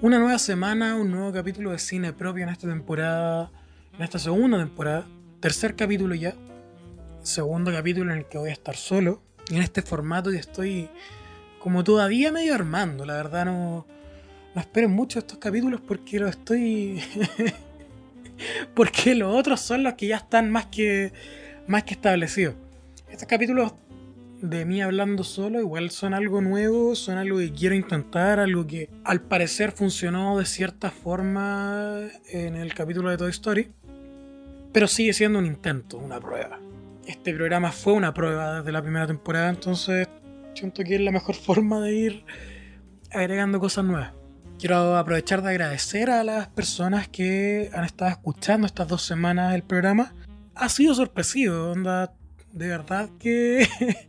Una 0.00 0.20
nueva 0.20 0.38
semana, 0.38 0.94
un 0.94 1.10
nuevo 1.10 1.32
capítulo 1.32 1.72
de 1.72 1.80
cine 1.80 2.12
propio 2.12 2.44
en 2.44 2.50
esta 2.50 2.68
temporada, 2.68 3.50
en 3.96 4.04
esta 4.04 4.20
segunda 4.20 4.56
temporada, 4.56 5.04
tercer 5.40 5.74
capítulo 5.74 6.14
ya, 6.14 6.34
segundo 7.24 7.72
capítulo 7.72 8.12
en 8.12 8.18
el 8.18 8.26
que 8.26 8.38
voy 8.38 8.50
a 8.50 8.52
estar 8.52 8.76
solo, 8.76 9.20
y 9.50 9.56
en 9.56 9.62
este 9.62 9.82
formato 9.82 10.32
y 10.32 10.36
estoy 10.36 10.88
como 11.58 11.82
todavía 11.82 12.30
medio 12.30 12.54
armando, 12.54 13.04
la 13.04 13.14
verdad 13.14 13.46
no, 13.46 13.88
no 14.54 14.60
esperen 14.60 14.92
mucho 14.92 15.18
estos 15.18 15.38
capítulos 15.38 15.80
porque 15.80 16.20
lo 16.20 16.28
estoy... 16.28 17.02
porque 18.76 19.16
los 19.16 19.34
otros 19.34 19.60
son 19.60 19.82
los 19.82 19.94
que 19.94 20.06
ya 20.06 20.18
están 20.18 20.48
más 20.48 20.66
que, 20.66 21.12
más 21.66 21.82
que 21.82 21.94
establecidos. 21.94 22.54
Estos 23.10 23.26
capítulos 23.26 23.72
de 24.40 24.64
mí 24.64 24.80
hablando 24.80 25.24
solo, 25.24 25.60
igual 25.60 25.90
son 25.90 26.14
algo 26.14 26.40
nuevo, 26.40 26.94
son 26.94 27.18
algo 27.18 27.38
que 27.38 27.52
quiero 27.52 27.74
intentar, 27.74 28.38
algo 28.38 28.66
que 28.66 28.88
al 29.04 29.20
parecer 29.20 29.72
funcionó 29.72 30.38
de 30.38 30.44
cierta 30.44 30.90
forma 30.90 32.00
en 32.30 32.56
el 32.56 32.72
capítulo 32.74 33.10
de 33.10 33.16
Toy 33.16 33.30
Story, 33.30 33.68
pero 34.72 34.86
sigue 34.86 35.12
siendo 35.12 35.38
un 35.38 35.46
intento, 35.46 35.98
una 35.98 36.20
prueba. 36.20 36.60
Este 37.06 37.34
programa 37.34 37.72
fue 37.72 37.94
una 37.94 38.14
prueba 38.14 38.58
desde 38.58 38.70
la 38.70 38.82
primera 38.82 39.06
temporada, 39.06 39.48
entonces 39.48 40.06
siento 40.54 40.84
que 40.84 40.94
es 40.94 41.00
la 41.00 41.10
mejor 41.10 41.34
forma 41.34 41.80
de 41.80 41.94
ir 41.94 42.24
agregando 43.10 43.58
cosas 43.58 43.84
nuevas. 43.84 44.12
Quiero 44.58 44.96
aprovechar 44.96 45.42
de 45.42 45.50
agradecer 45.50 46.10
a 46.10 46.24
las 46.24 46.48
personas 46.48 47.08
que 47.08 47.70
han 47.72 47.84
estado 47.84 48.10
escuchando 48.10 48.66
estas 48.66 48.88
dos 48.88 49.02
semanas 49.02 49.54
el 49.54 49.62
programa. 49.62 50.14
Ha 50.56 50.68
sido 50.68 50.94
sorpresivo, 50.94 51.70
onda, 51.70 52.12
de 52.58 52.68
verdad 52.68 53.08
que 53.18 53.66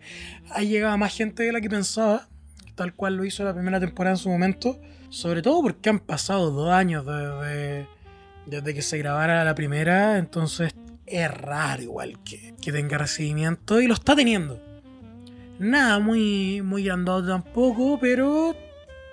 ha 0.51 0.61
llegado 0.63 0.97
más 0.97 1.15
gente 1.15 1.43
de 1.43 1.51
la 1.51 1.61
que 1.61 1.69
pensaba, 1.69 2.27
tal 2.75 2.93
cual 2.93 3.15
lo 3.15 3.23
hizo 3.23 3.43
la 3.43 3.53
primera 3.53 3.79
temporada 3.79 4.15
en 4.15 4.17
su 4.17 4.29
momento, 4.29 4.79
sobre 5.09 5.41
todo 5.41 5.61
porque 5.61 5.89
han 5.89 5.99
pasado 5.99 6.49
dos 6.51 6.71
años 6.71 7.05
desde, 7.05 7.87
desde 8.47 8.73
que 8.73 8.81
se 8.81 8.97
grabara 8.97 9.43
la 9.43 9.55
primera, 9.55 10.17
entonces 10.17 10.73
es 11.05 11.31
raro 11.31 11.81
igual 11.83 12.19
que, 12.23 12.55
que 12.61 12.71
tenga 12.71 12.97
recibimiento 12.97 13.79
y 13.81 13.87
lo 13.87 13.93
está 13.93 14.15
teniendo. 14.15 14.59
Nada 15.59 15.99
muy, 15.99 16.61
muy 16.63 16.83
grandote 16.83 17.27
tampoco, 17.27 17.99
pero 17.99 18.55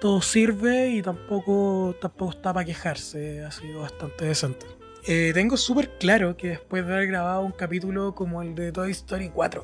todo 0.00 0.22
sirve 0.22 0.90
y 0.90 1.02
tampoco, 1.02 1.94
tampoco 2.00 2.32
está 2.32 2.54
para 2.54 2.64
quejarse, 2.64 3.44
ha 3.44 3.50
sido 3.50 3.80
bastante 3.80 4.24
decente. 4.26 4.75
Eh, 5.08 5.30
tengo 5.34 5.56
súper 5.56 5.98
claro 5.98 6.36
que 6.36 6.48
después 6.48 6.84
de 6.84 6.92
haber 6.92 7.06
grabado 7.06 7.42
un 7.42 7.52
capítulo 7.52 8.14
como 8.14 8.42
el 8.42 8.56
de 8.56 8.72
Toy 8.72 8.90
Story 8.90 9.30
4, 9.32 9.62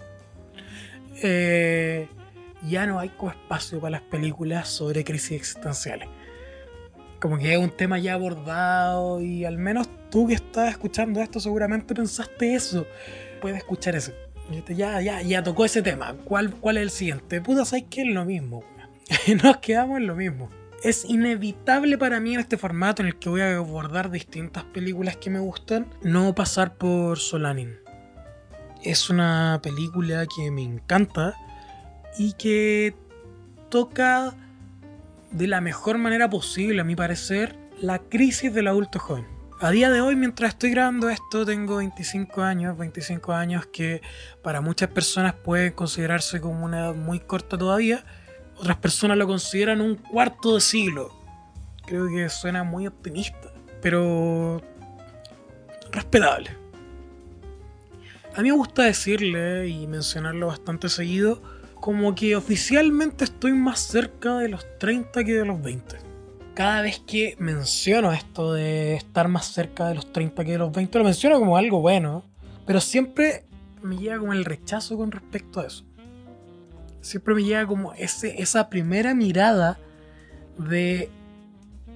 eh, 1.25 2.09
ya 2.69 2.87
no 2.87 3.01
hay 3.01 3.11
espacio 3.11 3.81
para 3.81 3.91
las 3.91 4.03
películas 4.03 4.69
sobre 4.69 5.03
crisis 5.03 5.33
existenciales. 5.33 6.09
Como 7.21 7.39
que 7.39 7.53
es 7.53 7.59
un 7.59 7.71
tema 7.71 7.99
ya 7.99 8.15
abordado 8.15 9.21
y 9.21 9.45
al 9.45 9.59
menos 9.59 9.89
tú 10.11 10.29
que 10.29 10.35
estás 10.35 10.71
escuchando 10.71 11.21
esto 11.21 11.41
seguramente 11.41 11.93
pensaste 11.93 12.55
eso. 12.55 12.87
Puedes 13.41 13.59
escuchar 13.59 13.97
ese. 13.97 14.15
Ya, 14.69 15.01
ya, 15.01 15.23
ya 15.23 15.43
tocó 15.43 15.65
ese 15.65 15.83
tema. 15.83 16.15
¿Cuál, 16.25 16.53
cuál 16.55 16.77
es 16.77 16.83
el 16.85 16.91
siguiente? 16.91 17.41
Puta, 17.41 17.65
¿sabes 17.65 17.87
que 17.91 18.03
es 18.03 18.09
lo 18.09 18.25
mismo? 18.25 18.63
Nos 19.43 19.57
quedamos 19.57 19.99
en 19.99 20.07
lo 20.07 20.15
mismo 20.15 20.62
es 20.83 21.05
inevitable 21.05 21.97
para 21.97 22.21
mí 22.21 22.35
en 22.35 22.41
este 22.41 22.59
formato 22.59 23.03
en 23.03 23.09
el 23.09 23.19
que 23.19 23.29
voy 23.29 23.41
a 23.41 23.57
abordar 23.57 24.11
distintas 24.11 24.65
películas 24.65 25.17
que 25.17 25.31
me 25.31 25.39
gustan, 25.39 25.87
no 26.03 26.35
pasar 26.35 26.75
por 26.75 27.19
Solanin. 27.19 27.77
Es 28.83 29.09
una 29.09 29.61
película 29.63 30.27
que 30.35 30.51
me 30.51 30.63
encanta 30.63 31.37
y 32.19 32.33
que 32.33 32.97
toca 33.71 34.35
de 35.31 35.47
la 35.47 35.61
mejor 35.61 35.99
manera 35.99 36.29
posible, 36.29 36.81
a 36.81 36.85
mi 36.85 36.97
parecer, 36.97 37.57
la 37.81 38.01
crisis 38.01 38.53
del 38.53 38.67
adulto 38.67 38.99
joven. 38.99 39.27
A 39.61 39.71
día 39.71 39.91
de 39.91 40.01
hoy, 40.01 40.17
mientras 40.17 40.55
estoy 40.55 40.71
grabando 40.71 41.09
esto, 41.09 41.47
tengo 41.47 41.77
25 41.77 42.43
años, 42.43 42.77
25 42.77 43.33
años 43.33 43.67
que 43.67 44.03
para 44.43 44.61
muchas 44.61 44.91
personas 44.91 45.35
pueden 45.35 45.73
considerarse 45.73 46.41
como 46.41 46.65
una 46.65 46.81
edad 46.81 46.95
muy 46.97 47.21
corta 47.21 47.57
todavía, 47.57 48.05
otras 48.63 48.77
personas 48.77 49.19
lo 49.19 49.27
consideran 49.27 49.81
un 49.81 49.97
cuarto 49.97 50.55
de 50.55 50.61
siglo. 50.61 51.11
Creo 51.85 52.07
que 52.07 52.29
suena 52.29 52.63
muy 52.63 52.87
optimista, 52.87 53.53
pero 53.81 54.63
respetable. 55.91 56.57
A 58.37 58.41
mí 58.41 58.51
me 58.51 58.57
gusta 58.57 58.85
decirle 58.85 59.67
y 59.67 59.89
mencionarlo 59.89 60.47
bastante 60.47 60.89
seguido, 60.89 61.43
como 61.75 62.15
que 62.15 62.37
oficialmente 62.37 63.25
estoy 63.25 63.53
más 63.53 63.81
cerca 63.81 64.39
de 64.39 64.49
los 64.49 64.65
30 64.79 65.25
que 65.25 65.33
de 65.33 65.45
los 65.45 65.61
20. 65.61 65.97
Cada 66.55 66.83
vez 66.83 67.03
que 67.05 67.35
menciono 67.41 68.13
esto 68.13 68.53
de 68.53 68.95
estar 68.95 69.27
más 69.27 69.47
cerca 69.47 69.89
de 69.89 69.97
los 69.97 70.13
30 70.13 70.45
que 70.45 70.53
de 70.53 70.59
los 70.59 70.71
20, 70.71 70.99
lo 70.99 71.05
menciono 71.05 71.41
como 71.41 71.57
algo 71.57 71.81
bueno, 71.81 72.25
pero 72.65 72.81
siempre 72.81 73.45
me 73.83 73.97
llega 73.97 74.21
como 74.21 74.33
el 74.33 74.45
rechazo 74.45 74.97
con 74.97 75.11
respecto 75.11 75.59
a 75.59 75.67
eso 75.67 75.85
siempre 77.03 77.35
me 77.35 77.45
llega 77.45 77.67
como 77.67 77.93
ese, 77.95 78.41
esa 78.41 78.71
primera 78.71 79.15
mirada 79.15 79.79
de 80.57 81.11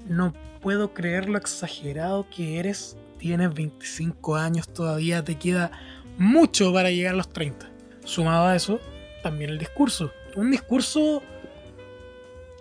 no 0.08 0.34
puedo 0.60 0.92
creer 0.92 1.28
lo 1.28 1.38
exagerado 1.38 2.26
que 2.28 2.58
eres, 2.58 2.96
tienes 3.18 3.54
25 3.54 4.36
años 4.36 4.68
todavía, 4.68 5.24
te 5.24 5.36
queda 5.36 5.70
mucho 6.18 6.72
para 6.72 6.90
llegar 6.90 7.14
a 7.14 7.16
los 7.16 7.32
30. 7.32 7.70
Sumado 8.04 8.46
a 8.46 8.56
eso, 8.56 8.80
también 9.22 9.50
el 9.50 9.58
discurso. 9.58 10.10
Un 10.34 10.50
discurso 10.50 11.22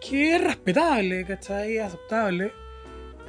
que 0.07 0.35
es 0.35 0.43
respetable, 0.43 1.25
¿cachai? 1.25 1.79
Aceptable, 1.79 2.53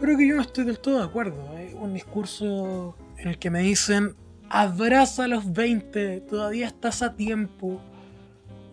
pero 0.00 0.16
que 0.16 0.28
yo 0.28 0.36
no 0.36 0.42
estoy 0.42 0.64
del 0.64 0.78
todo 0.78 0.98
de 0.98 1.04
acuerdo. 1.04 1.36
Un 1.80 1.94
discurso 1.94 2.96
en 3.18 3.28
el 3.28 3.38
que 3.38 3.50
me 3.50 3.60
dicen, 3.60 4.14
abraza 4.48 5.24
a 5.24 5.28
los 5.28 5.52
20, 5.52 6.20
todavía 6.22 6.66
estás 6.66 7.02
a 7.02 7.16
tiempo 7.16 7.80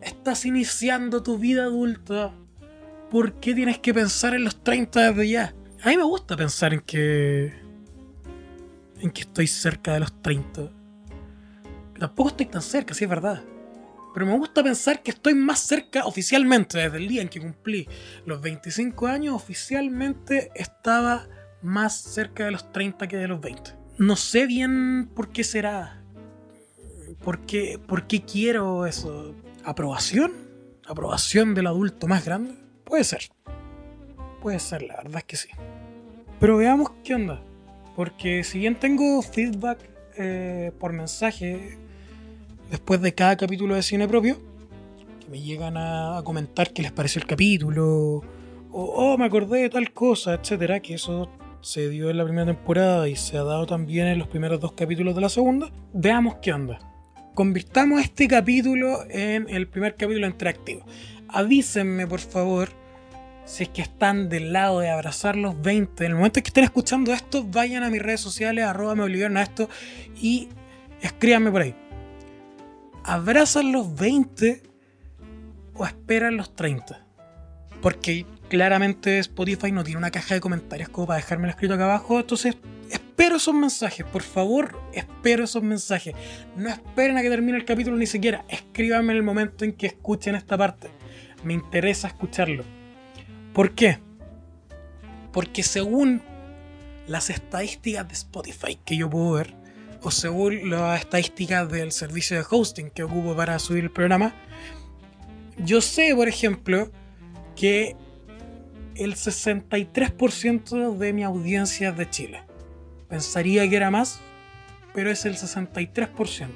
estás 0.05 0.45
iniciando 0.45 1.23
tu 1.23 1.37
vida 1.37 1.63
adulta, 1.63 2.33
¿por 3.09 3.39
qué 3.39 3.53
tienes 3.53 3.79
que 3.79 3.93
pensar 3.93 4.33
en 4.33 4.43
los 4.43 4.63
30 4.63 5.11
desde 5.11 5.29
ya? 5.29 5.55
A 5.83 5.89
mí 5.89 5.97
me 5.97 6.03
gusta 6.03 6.37
pensar 6.37 6.73
en 6.73 6.81
que. 6.81 7.53
en 8.99 9.11
que 9.11 9.21
estoy 9.21 9.47
cerca 9.47 9.93
de 9.93 9.99
los 10.01 10.21
30. 10.21 10.71
Tampoco 11.99 12.29
estoy 12.29 12.45
tan 12.45 12.61
cerca, 12.61 12.93
sí 12.93 13.03
es 13.03 13.09
verdad. 13.09 13.43
Pero 14.13 14.25
me 14.27 14.37
gusta 14.37 14.63
pensar 14.63 15.01
que 15.01 15.11
estoy 15.11 15.33
más 15.33 15.59
cerca 15.59 16.05
oficialmente, 16.05 16.77
desde 16.77 16.97
el 16.97 17.07
día 17.07 17.21
en 17.21 17.29
que 17.29 17.41
cumplí 17.41 17.87
los 18.25 18.41
25 18.41 19.07
años, 19.07 19.35
oficialmente 19.35 20.51
estaba 20.55 21.27
más 21.61 21.99
cerca 21.99 22.45
de 22.45 22.51
los 22.51 22.71
30 22.71 23.07
que 23.07 23.17
de 23.17 23.27
los 23.27 23.41
20. 23.41 23.71
No 23.97 24.15
sé 24.15 24.45
bien 24.45 25.09
por 25.15 25.29
qué 25.29 25.43
será. 25.43 26.03
¿Por 27.23 27.45
qué, 27.45 27.79
por 27.87 28.05
qué 28.05 28.21
quiero 28.21 28.85
eso? 28.85 29.33
¿Aprobación? 29.65 30.33
¿Aprobación 30.85 31.53
del 31.55 31.67
adulto 31.67 32.07
más 32.07 32.25
grande? 32.25 32.55
Puede 32.83 33.05
ser. 33.05 33.29
Puede 34.41 34.59
ser, 34.59 34.81
la 34.83 34.97
verdad 34.97 35.19
es 35.19 35.23
que 35.23 35.37
sí. 35.37 35.49
Pero 36.39 36.57
veamos 36.57 36.91
qué 37.03 37.15
onda. 37.15 37.41
Porque 37.95 38.43
si 38.43 38.59
bien 38.59 38.77
tengo 38.77 39.21
feedback 39.21 39.79
eh, 40.17 40.73
por 40.79 40.91
mensaje 40.91 41.77
después 42.69 43.01
de 43.01 43.13
cada 43.13 43.37
capítulo 43.37 43.75
de 43.75 43.83
cine 43.83 44.05
propio, 44.05 44.37
que 45.21 45.29
me 45.31 45.39
llegan 45.39 45.77
a, 45.77 46.21
comentar 46.25 46.73
qué 46.73 46.81
les 46.81 46.91
pareció 46.91 47.21
el 47.21 47.27
capítulo, 47.27 48.17
o 48.17 48.23
oh, 48.71 49.17
me 49.17 49.25
acordé 49.25 49.61
de 49.61 49.69
tal 49.69 49.93
cosa, 49.93 50.33
etcétera, 50.33 50.81
que 50.81 50.95
eso 50.95 51.29
se 51.61 51.87
dio 51.87 52.09
en 52.09 52.17
la 52.17 52.25
primera 52.25 52.47
temporada 52.47 53.07
y 53.07 53.15
se 53.15 53.37
ha 53.37 53.43
dado 53.43 53.65
también 53.65 54.07
en 54.07 54.19
los 54.19 54.27
primeros 54.27 54.59
dos 54.59 54.73
capítulos 54.73 55.15
de 55.15 55.21
la 55.21 55.29
segunda, 55.29 55.71
veamos 55.93 56.35
qué 56.41 56.51
onda 56.51 56.92
convirtamos 57.33 58.01
este 58.01 58.27
capítulo 58.27 59.03
en 59.09 59.49
el 59.49 59.67
primer 59.67 59.95
capítulo 59.95 60.27
interactivo. 60.27 60.85
Avísenme, 61.27 62.05
por 62.05 62.19
favor, 62.19 62.69
si 63.45 63.63
es 63.63 63.69
que 63.69 63.81
están 63.81 64.29
del 64.29 64.53
lado 64.53 64.79
de 64.79 64.89
abrazar 64.89 65.35
los 65.35 65.59
20. 65.61 66.05
En 66.05 66.11
el 66.11 66.17
momento 66.17 66.39
en 66.39 66.43
que 66.43 66.49
estén 66.49 66.63
escuchando 66.63 67.13
esto, 67.13 67.43
vayan 67.43 67.83
a 67.83 67.89
mis 67.89 68.01
redes 68.01 68.21
sociales, 68.21 68.65
arroba 68.65 68.95
me 68.95 69.03
obligaron 69.03 69.37
a 69.37 69.43
esto 69.43 69.69
y 70.21 70.49
escríbanme 71.01 71.51
por 71.51 71.61
ahí. 71.63 71.75
¿Abrazan 73.03 73.71
los 73.71 73.93
20 73.95 74.61
o 75.73 75.85
esperan 75.85 76.37
los 76.37 76.55
30? 76.55 77.05
Porque 77.81 78.25
claramente 78.47 79.19
Spotify 79.19 79.71
no 79.71 79.83
tiene 79.83 79.97
una 79.97 80.11
caja 80.11 80.35
de 80.35 80.41
comentarios 80.41 80.89
como 80.89 81.07
para 81.07 81.17
dejármelo 81.17 81.49
escrito 81.49 81.73
acá 81.73 81.85
abajo, 81.85 82.19
entonces 82.19 82.55
espero 83.23 83.37
esos 83.37 83.55
mensajes, 83.55 84.05
por 84.05 84.21
favor, 84.21 84.77
espero 84.91 85.45
esos 85.45 85.63
mensajes. 85.63 86.13
No 86.57 86.67
esperen 86.67 87.17
a 87.17 87.21
que 87.21 87.29
termine 87.29 87.57
el 87.57 87.63
capítulo 87.63 87.95
ni 87.95 88.05
siquiera, 88.05 88.43
escríbanme 88.49 89.13
en 89.13 89.17
el 89.17 89.23
momento 89.23 89.63
en 89.63 89.71
que 89.71 89.87
escuchen 89.87 90.35
esta 90.35 90.57
parte. 90.57 90.89
Me 91.41 91.53
interesa 91.53 92.09
escucharlo. 92.09 92.65
¿Por 93.53 93.75
qué? 93.75 93.99
Porque 95.31 95.63
según 95.63 96.21
las 97.07 97.29
estadísticas 97.29 98.05
de 98.09 98.13
Spotify 98.13 98.77
que 98.83 98.97
yo 98.97 99.09
puedo 99.09 99.31
ver, 99.31 99.55
o 100.01 100.11
según 100.11 100.69
las 100.69 100.99
estadísticas 100.99 101.71
del 101.71 101.93
servicio 101.93 102.35
de 102.35 102.45
hosting 102.49 102.89
que 102.89 103.03
ocupo 103.03 103.37
para 103.37 103.57
subir 103.57 103.85
el 103.85 103.91
programa, 103.91 104.35
yo 105.59 105.79
sé, 105.79 106.13
por 106.13 106.27
ejemplo, 106.27 106.91
que 107.55 107.95
el 108.95 109.15
63% 109.15 110.97
de 110.97 111.13
mi 111.13 111.23
audiencia 111.23 111.91
es 111.91 111.97
de 111.97 112.09
Chile. 112.09 112.52
Pensaría 113.13 113.69
que 113.69 113.75
era 113.75 113.91
más, 113.91 114.19
pero 114.95 115.11
es 115.11 115.23
el 115.25 115.35
63%. 115.35 116.47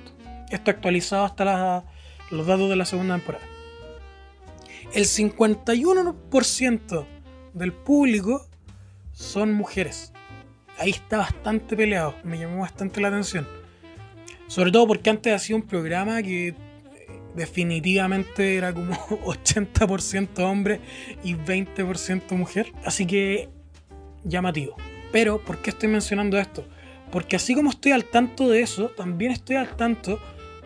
Esto 0.50 0.72
actualizado 0.72 1.24
hasta 1.24 1.86
los 2.32 2.48
datos 2.48 2.68
de 2.68 2.76
la 2.76 2.86
segunda 2.86 3.16
temporada. 3.16 3.46
El 4.92 5.06
51% 5.06 7.06
del 7.54 7.74
público 7.74 8.48
son 9.14 9.54
mujeres. 9.54 10.14
Ahí 10.80 10.90
está 10.90 11.20
bastante 11.20 11.78
peleado, 11.78 12.16
me 12.24 12.40
llamó 12.40 12.62
bastante 12.62 13.02
la 13.02 13.10
atención. 13.10 13.48
Sobre 14.48 14.72
todo 14.72 14.88
porque 14.88 15.12
antes 15.12 15.36
hacía 15.36 15.56
un 15.56 15.62
programa 15.62 16.24
que 16.24 16.56
definitivamente 17.36 18.58
era 18.58 18.74
como 18.74 18.96
80% 18.96 20.40
hombre 20.40 20.82
y 21.24 21.36
20% 21.36 22.36
mujer. 22.36 22.74
Así 22.84 23.06
que 23.06 23.48
llamativo. 24.24 24.76
Pero, 25.18 25.44
¿por 25.44 25.58
qué 25.58 25.72
estoy 25.72 25.90
mencionando 25.90 26.38
esto? 26.38 26.64
Porque 27.12 27.38
así 27.38 27.56
como 27.56 27.72
estoy 27.72 27.92
al 27.92 28.06
tanto 28.06 28.50
de 28.50 28.62
eso, 28.62 28.90
también 28.90 29.32
estoy 29.32 29.56
al 29.56 29.76
tanto 29.76 30.20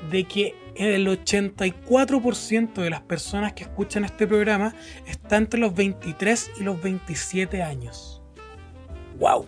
de 0.09 0.25
que 0.25 0.53
el 0.75 1.07
84% 1.07 2.73
de 2.73 2.89
las 2.89 2.99
personas 2.99 3.53
que 3.53 3.63
escuchan 3.63 4.03
este 4.03 4.27
programa 4.27 4.75
está 5.07 5.37
entre 5.37 5.57
los 5.57 5.73
23 5.73 6.51
y 6.59 6.63
los 6.65 6.81
27 6.81 7.63
años. 7.63 8.21
¡Wow! 9.19 9.45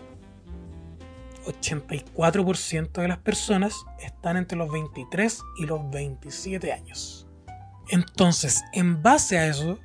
84% 1.44 3.02
de 3.02 3.08
las 3.08 3.18
personas 3.18 3.74
están 4.00 4.38
entre 4.38 4.56
los 4.56 4.72
23 4.72 5.38
y 5.58 5.66
los 5.66 5.90
27 5.90 6.72
años. 6.72 7.26
Entonces, 7.90 8.64
en 8.72 9.02
base 9.02 9.36
a 9.36 9.48
eso, 9.48 9.78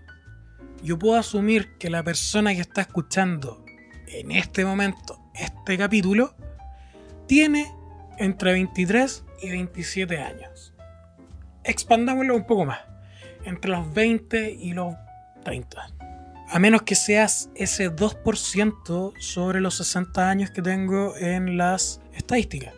yo 0.81 0.97
puedo 0.97 1.17
asumir 1.17 1.77
que 1.77 1.89
la 1.89 2.05
persona 2.05 2.55
que 2.55 2.61
está 2.61 2.79
escuchando 2.79 3.65
en 4.11 4.31
este 4.31 4.65
momento 4.65 5.19
este 5.33 5.77
capítulo 5.77 6.33
tiene 7.27 7.71
entre 8.17 8.53
23 8.53 9.23
y 9.41 9.49
27 9.49 10.17
años. 10.17 10.73
Expandámoslo 11.63 12.35
un 12.35 12.45
poco 12.45 12.65
más, 12.65 12.79
entre 13.45 13.71
los 13.71 13.93
20 13.93 14.51
y 14.51 14.73
los 14.73 14.95
30. 15.43 15.87
A 16.49 16.59
menos 16.59 16.81
que 16.81 16.95
seas 16.95 17.49
ese 17.55 17.91
2% 17.91 19.13
sobre 19.19 19.61
los 19.61 19.75
60 19.75 20.29
años 20.29 20.49
que 20.49 20.61
tengo 20.61 21.15
en 21.17 21.57
las 21.57 22.01
estadísticas. 22.15 22.73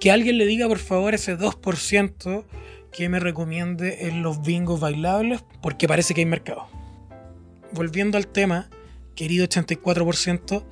Que 0.00 0.10
alguien 0.10 0.38
le 0.38 0.46
diga 0.46 0.66
por 0.66 0.78
favor 0.78 1.14
ese 1.14 1.38
2% 1.38 2.44
que 2.90 3.08
me 3.08 3.20
recomiende 3.20 4.08
en 4.08 4.22
los 4.22 4.42
bingos 4.42 4.80
bailables 4.80 5.44
porque 5.62 5.86
parece 5.86 6.14
que 6.14 6.22
hay 6.22 6.26
mercado. 6.26 6.66
Volviendo 7.72 8.18
al 8.18 8.26
tema, 8.26 8.68
querido 9.18 9.44
84%, 9.48 10.64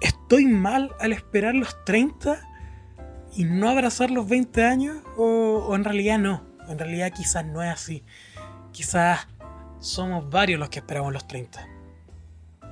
¿estoy 0.00 0.46
mal 0.46 0.94
al 1.00 1.12
esperar 1.12 1.56
los 1.56 1.84
30 1.84 2.40
y 3.34 3.42
no 3.42 3.68
abrazar 3.68 4.12
los 4.12 4.28
20 4.28 4.62
años? 4.62 4.98
O, 5.16 5.74
en 5.74 5.82
realidad 5.82 6.20
no, 6.20 6.46
en 6.68 6.78
realidad 6.78 7.12
quizás 7.12 7.44
no 7.44 7.64
es 7.64 7.68
así. 7.68 8.04
Quizás 8.70 9.26
somos 9.80 10.30
varios 10.30 10.60
los 10.60 10.68
que 10.68 10.78
esperamos 10.78 11.12
los 11.12 11.26
30. 11.26 11.66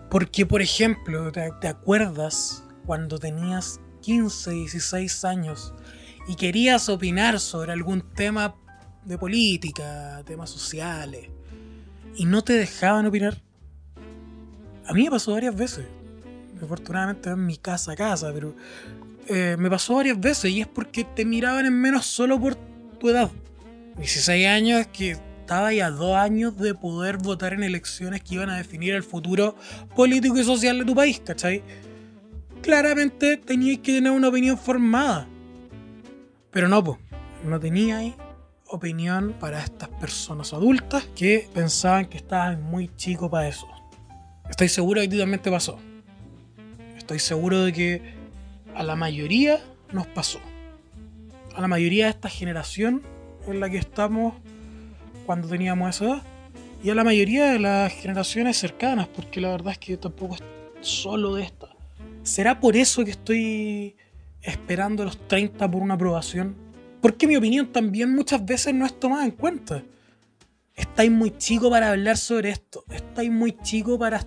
Porque, 0.09 0.47
por 0.47 0.63
ejemplo, 0.63 1.33
¿te, 1.33 1.67
acuerdas 1.67 2.63
cuando 2.87 3.19
tenías 3.19 3.81
15, 4.03 4.53
16 4.53 5.25
años 5.25 5.75
y 6.29 6.37
querías 6.37 6.89
opinar 6.89 7.41
sobre 7.41 7.73
algún 7.73 8.03
tema 8.15 8.55
de 9.05 9.19
política, 9.19 10.23
temas 10.25 10.49
sociales, 10.49 11.29
y 12.15 12.25
no 12.27 12.45
te 12.45 12.53
dejaban 12.53 13.07
opinar? 13.07 13.50
A 14.91 14.93
mí 14.93 15.05
me 15.05 15.11
pasó 15.11 15.35
varias 15.35 15.55
veces. 15.55 15.87
Afortunadamente 16.61 17.31
en 17.31 17.47
mi 17.47 17.57
casa 17.57 17.95
casa, 17.95 18.33
pero 18.35 18.57
eh, 19.29 19.55
me 19.57 19.71
pasó 19.71 19.95
varias 19.95 20.19
veces 20.19 20.51
y 20.51 20.61
es 20.61 20.67
porque 20.67 21.05
te 21.05 21.25
miraban 21.25 21.65
en 21.65 21.81
menos 21.81 22.07
solo 22.07 22.41
por 22.41 22.57
tu 22.99 23.09
edad. 23.09 23.31
16 23.99 24.49
años 24.49 24.89
que 24.89 25.13
estaba 25.13 25.73
ya 25.73 25.93
dos 25.93 26.17
años 26.17 26.59
de 26.59 26.75
poder 26.75 27.19
votar 27.19 27.53
en 27.53 27.63
elecciones 27.63 28.21
que 28.21 28.35
iban 28.35 28.51
a 28.51 28.57
definir 28.57 28.95
el 28.95 29.05
futuro 29.05 29.55
político 29.95 30.37
y 30.37 30.43
social 30.43 30.81
de 30.81 30.85
tu 30.85 30.97
país, 30.97 31.23
¿cachai? 31.25 31.63
Claramente 32.61 33.37
teníais 33.37 33.79
que 33.79 33.93
tener 33.93 34.11
una 34.11 34.27
opinión 34.27 34.59
formada. 34.59 35.29
Pero 36.51 36.67
no, 36.67 36.99
no 37.45 37.61
teníais 37.61 38.15
opinión 38.67 39.37
para 39.39 39.63
estas 39.63 39.89
personas 39.89 40.53
adultas 40.53 41.05
que 41.15 41.49
pensaban 41.55 42.07
que 42.07 42.17
estaban 42.17 42.61
muy 42.61 42.91
chicos 42.97 43.31
para 43.31 43.47
eso. 43.47 43.69
Estoy 44.51 44.69
seguro 44.69 45.01
de 45.01 45.09
que 45.09 45.17
también 45.17 45.41
te 45.41 45.51
pasó. 45.51 45.79
Estoy 46.99 47.19
seguro 47.19 47.65
de 47.65 47.73
que 47.73 48.03
a 48.75 48.83
la 48.83 48.97
mayoría 48.97 49.61
nos 49.93 50.07
pasó. 50.09 50.41
A 51.55 51.61
la 51.61 51.69
mayoría 51.69 52.05
de 52.05 52.11
esta 52.11 52.29
generación 52.29 53.03
en 53.47 53.61
la 53.61 53.71
que 53.71 53.79
estamos 53.79 54.35
cuando 55.25 55.49
teníamos 55.49 55.97
esa 55.97 56.05
edad. 56.05 56.23
Y 56.83 56.91
a 56.91 56.95
la 56.95 57.05
mayoría 57.05 57.53
de 57.53 57.59
las 57.59 57.93
generaciones 57.93 58.57
cercanas, 58.57 59.07
porque 59.09 59.41
la 59.41 59.51
verdad 59.51 59.73
es 59.73 59.79
que 59.79 59.97
tampoco 59.97 60.35
es 60.35 60.43
solo 60.81 61.35
de 61.35 61.45
esta. 61.45 61.69
¿Será 62.23 62.61
por 62.61 62.77
eso 62.77 63.05
que 63.05 63.13
estoy 63.13 63.97
esperando 64.43 65.05
los 65.05 65.29
30 65.29 65.71
por 65.71 65.83
una 65.83 65.95
aprobación? 65.95 66.57
Porque 67.01 67.27
mi 67.27 67.37
opinión 67.37 67.73
también 67.73 68.15
muchas 68.15 68.45
veces 68.45 68.75
no 68.75 68.85
es 68.85 68.99
tomada 68.99 69.25
en 69.25 69.31
cuenta. 69.31 69.83
Estáis 70.75 71.11
muy 71.11 71.37
chico 71.37 71.71
para 71.71 71.91
hablar 71.91 72.17
sobre 72.17 72.51
esto. 72.51 72.85
Estáis 72.91 73.31
muy 73.31 73.53
chico 73.63 73.99
para... 73.99 74.25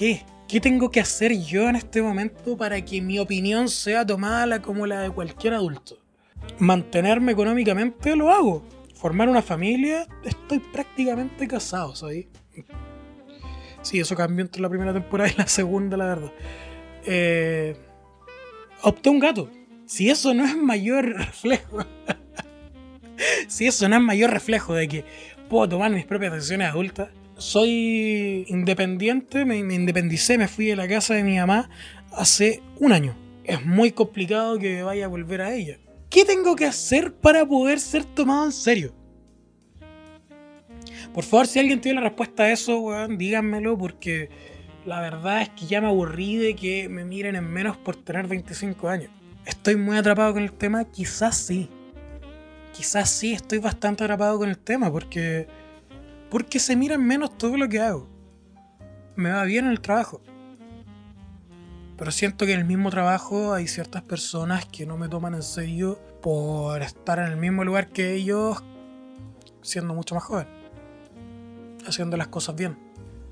¿Qué? 0.00 0.24
¿Qué 0.48 0.60
tengo 0.62 0.90
que 0.90 0.98
hacer 0.98 1.38
yo 1.38 1.68
en 1.68 1.76
este 1.76 2.00
momento 2.00 2.56
para 2.56 2.82
que 2.82 3.02
mi 3.02 3.18
opinión 3.18 3.68
sea 3.68 4.06
tomada 4.06 4.62
como 4.62 4.86
la 4.86 5.02
de 5.02 5.10
cualquier 5.10 5.52
adulto? 5.52 5.98
Mantenerme 6.58 7.32
económicamente 7.32 8.16
lo 8.16 8.30
hago 8.30 8.64
formar 8.94 9.28
una 9.28 9.42
familia, 9.42 10.06
estoy 10.24 10.58
prácticamente 10.58 11.46
casado, 11.46 11.94
¿sabes? 11.94 12.28
Sí, 13.82 14.00
eso 14.00 14.16
cambió 14.16 14.42
entre 14.42 14.62
la 14.62 14.70
primera 14.70 14.94
temporada 14.94 15.30
y 15.30 15.36
la 15.36 15.46
segunda, 15.46 15.98
la 15.98 16.06
verdad. 16.06 16.32
Eh, 17.04 17.76
opté 18.80 19.10
un 19.10 19.18
gato. 19.18 19.50
Si 19.84 20.08
eso 20.08 20.32
no 20.32 20.46
es 20.46 20.56
mayor 20.56 21.04
reflejo. 21.14 21.84
si 23.48 23.66
eso 23.66 23.86
no 23.86 23.96
es 23.96 24.02
mayor 24.02 24.30
reflejo 24.30 24.72
de 24.72 24.88
que 24.88 25.04
puedo 25.50 25.68
tomar 25.68 25.90
mis 25.90 26.06
propias 26.06 26.32
decisiones 26.32 26.70
adultas. 26.70 27.10
Soy 27.40 28.44
independiente, 28.48 29.46
me, 29.46 29.56
independicé, 29.56 30.36
me 30.36 30.46
fui 30.46 30.66
de 30.66 30.76
la 30.76 30.86
casa 30.86 31.14
de 31.14 31.24
mi 31.24 31.38
mamá 31.38 31.70
hace 32.12 32.62
un 32.78 32.92
año. 32.92 33.16
Es 33.44 33.64
muy 33.64 33.92
complicado 33.92 34.58
que 34.58 34.82
vaya 34.82 35.06
a 35.06 35.08
volver 35.08 35.40
a 35.40 35.54
ella. 35.54 35.78
¿Qué 36.10 36.26
tengo 36.26 36.54
que 36.54 36.66
hacer 36.66 37.14
para 37.14 37.46
poder 37.46 37.80
ser 37.80 38.04
tomado 38.04 38.44
en 38.44 38.52
serio? 38.52 38.92
Por 41.14 41.24
favor, 41.24 41.46
si 41.46 41.58
alguien 41.58 41.80
tiene 41.80 42.02
la 42.02 42.08
respuesta 42.08 42.42
a 42.42 42.52
eso, 42.52 42.78
weón, 42.78 43.16
díganmelo 43.16 43.78
porque 43.78 44.28
la 44.84 45.00
verdad 45.00 45.40
es 45.40 45.48
que 45.48 45.64
ya 45.64 45.80
me 45.80 45.86
aburrí 45.86 46.36
de 46.36 46.54
que 46.54 46.90
me 46.90 47.06
miren 47.06 47.36
en 47.36 47.50
menos 47.50 47.78
por 47.78 47.96
tener 47.96 48.26
25 48.26 48.86
años. 48.86 49.10
¿Estoy 49.46 49.76
muy 49.76 49.96
atrapado 49.96 50.34
con 50.34 50.42
el 50.42 50.52
tema? 50.52 50.84
Quizás 50.84 51.38
sí. 51.38 51.70
Quizás 52.74 53.08
sí, 53.08 53.32
estoy 53.32 53.60
bastante 53.60 54.04
atrapado 54.04 54.38
con 54.38 54.50
el 54.50 54.58
tema 54.58 54.92
porque... 54.92 55.69
Porque 56.30 56.58
se 56.58 56.76
miran 56.76 57.04
menos 57.04 57.36
todo 57.36 57.56
lo 57.56 57.68
que 57.68 57.80
hago. 57.80 58.08
Me 59.16 59.30
va 59.30 59.44
bien 59.44 59.66
en 59.66 59.72
el 59.72 59.80
trabajo. 59.80 60.22
Pero 61.98 62.10
siento 62.12 62.46
que 62.46 62.54
en 62.54 62.60
el 62.60 62.64
mismo 62.64 62.88
trabajo 62.90 63.52
hay 63.52 63.66
ciertas 63.66 64.02
personas 64.02 64.64
que 64.64 64.86
no 64.86 64.96
me 64.96 65.08
toman 65.08 65.34
en 65.34 65.42
serio 65.42 65.98
por 66.22 66.80
estar 66.80 67.18
en 67.18 67.26
el 67.26 67.36
mismo 67.36 67.64
lugar 67.64 67.88
que 67.88 68.14
ellos 68.14 68.62
siendo 69.62 69.92
mucho 69.92 70.14
más 70.14 70.24
joven. 70.24 70.46
Haciendo 71.86 72.16
las 72.16 72.28
cosas 72.28 72.56
bien. 72.56 72.78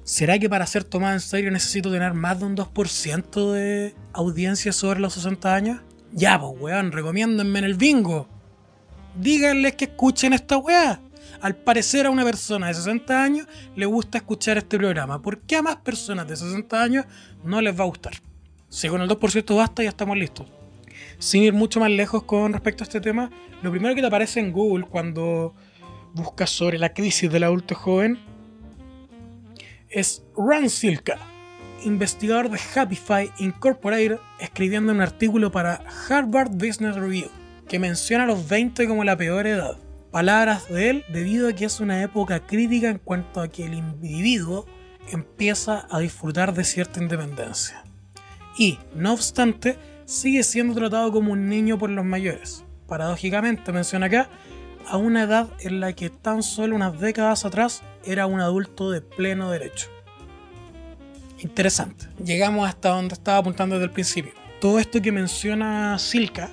¿Será 0.04 0.38
que 0.38 0.48
para 0.48 0.66
ser 0.66 0.84
tomado 0.84 1.12
en 1.14 1.20
serio 1.20 1.50
necesito 1.50 1.90
tener 1.90 2.14
más 2.14 2.38
de 2.38 2.46
un 2.46 2.56
2% 2.56 3.52
de 3.52 3.94
audiencia 4.12 4.72
sobre 4.72 5.00
los 5.00 5.14
60 5.14 5.54
años? 5.54 5.80
Ya, 6.12 6.40
pues, 6.40 6.52
weón, 6.58 6.92
recomiéndenme 6.92 7.58
en 7.58 7.64
el 7.66 7.74
bingo. 7.74 8.26
Díganles 9.20 9.74
que 9.74 9.84
escuchen 9.84 10.32
esta 10.32 10.56
weá. 10.56 11.00
Al 11.40 11.56
parecer 11.56 12.06
a 12.06 12.10
una 12.10 12.24
persona 12.24 12.68
de 12.68 12.74
60 12.74 13.22
años 13.22 13.46
le 13.76 13.86
gusta 13.86 14.18
escuchar 14.18 14.58
este 14.58 14.78
programa. 14.78 15.22
¿Por 15.22 15.40
qué 15.40 15.56
a 15.56 15.62
más 15.62 15.76
personas 15.76 16.26
de 16.28 16.36
60 16.36 16.82
años 16.82 17.06
no 17.44 17.60
les 17.60 17.78
va 17.78 17.84
a 17.84 17.88
gustar? 17.88 18.14
Si 18.68 18.88
con 18.88 19.00
el 19.00 19.08
2% 19.08 19.56
basta, 19.56 19.82
ya 19.82 19.88
estamos 19.88 20.16
listos. 20.16 20.46
Sin 21.18 21.42
ir 21.42 21.52
mucho 21.52 21.80
más 21.80 21.90
lejos 21.90 22.24
con 22.24 22.52
respecto 22.52 22.84
a 22.84 22.86
este 22.86 23.00
tema, 23.00 23.30
lo 23.62 23.70
primero 23.70 23.94
que 23.94 24.00
te 24.00 24.06
aparece 24.06 24.40
en 24.40 24.52
Google 24.52 24.86
cuando 24.86 25.54
buscas 26.14 26.50
sobre 26.50 26.78
la 26.78 26.92
crisis 26.92 27.30
del 27.30 27.44
adulto 27.44 27.74
joven 27.74 28.18
es 29.90 30.22
Ran 30.36 30.68
Silka, 30.68 31.18
investigador 31.84 32.50
de 32.50 32.60
Happify 32.74 33.30
Incorporated, 33.38 34.18
escribiendo 34.38 34.92
un 34.92 35.00
artículo 35.00 35.50
para 35.50 35.82
Harvard 36.08 36.50
Business 36.50 36.96
Review 36.96 37.30
que 37.68 37.78
menciona 37.78 38.24
a 38.24 38.26
los 38.26 38.48
20 38.48 38.86
como 38.88 39.04
la 39.04 39.16
peor 39.16 39.46
edad. 39.46 39.76
Palabras 40.10 40.68
de 40.68 40.90
él 40.90 41.04
debido 41.10 41.48
a 41.48 41.52
que 41.52 41.66
es 41.66 41.80
una 41.80 42.02
época 42.02 42.40
crítica 42.46 42.88
en 42.88 42.98
cuanto 42.98 43.40
a 43.40 43.48
que 43.48 43.66
el 43.66 43.74
individuo 43.74 44.66
empieza 45.10 45.86
a 45.90 45.98
disfrutar 45.98 46.54
de 46.54 46.64
cierta 46.64 47.02
independencia. 47.02 47.84
Y, 48.58 48.78
no 48.94 49.12
obstante, 49.12 49.78
sigue 50.06 50.42
siendo 50.42 50.74
tratado 50.74 51.12
como 51.12 51.32
un 51.32 51.48
niño 51.48 51.78
por 51.78 51.90
los 51.90 52.04
mayores. 52.04 52.64
Paradójicamente, 52.86 53.70
menciona 53.70 54.06
acá, 54.06 54.30
a 54.86 54.96
una 54.96 55.24
edad 55.24 55.50
en 55.60 55.80
la 55.80 55.92
que 55.92 56.08
tan 56.08 56.42
solo 56.42 56.74
unas 56.74 56.98
décadas 56.98 57.44
atrás 57.44 57.82
era 58.04 58.26
un 58.26 58.40
adulto 58.40 58.90
de 58.90 59.02
pleno 59.02 59.50
derecho. 59.50 59.88
Interesante. 61.40 62.06
Llegamos 62.24 62.66
hasta 62.66 62.88
donde 62.88 63.14
estaba 63.14 63.38
apuntando 63.38 63.74
desde 63.76 63.86
el 63.86 63.92
principio. 63.92 64.32
Todo 64.60 64.78
esto 64.78 65.00
que 65.02 65.12
menciona 65.12 65.98
Silka 65.98 66.50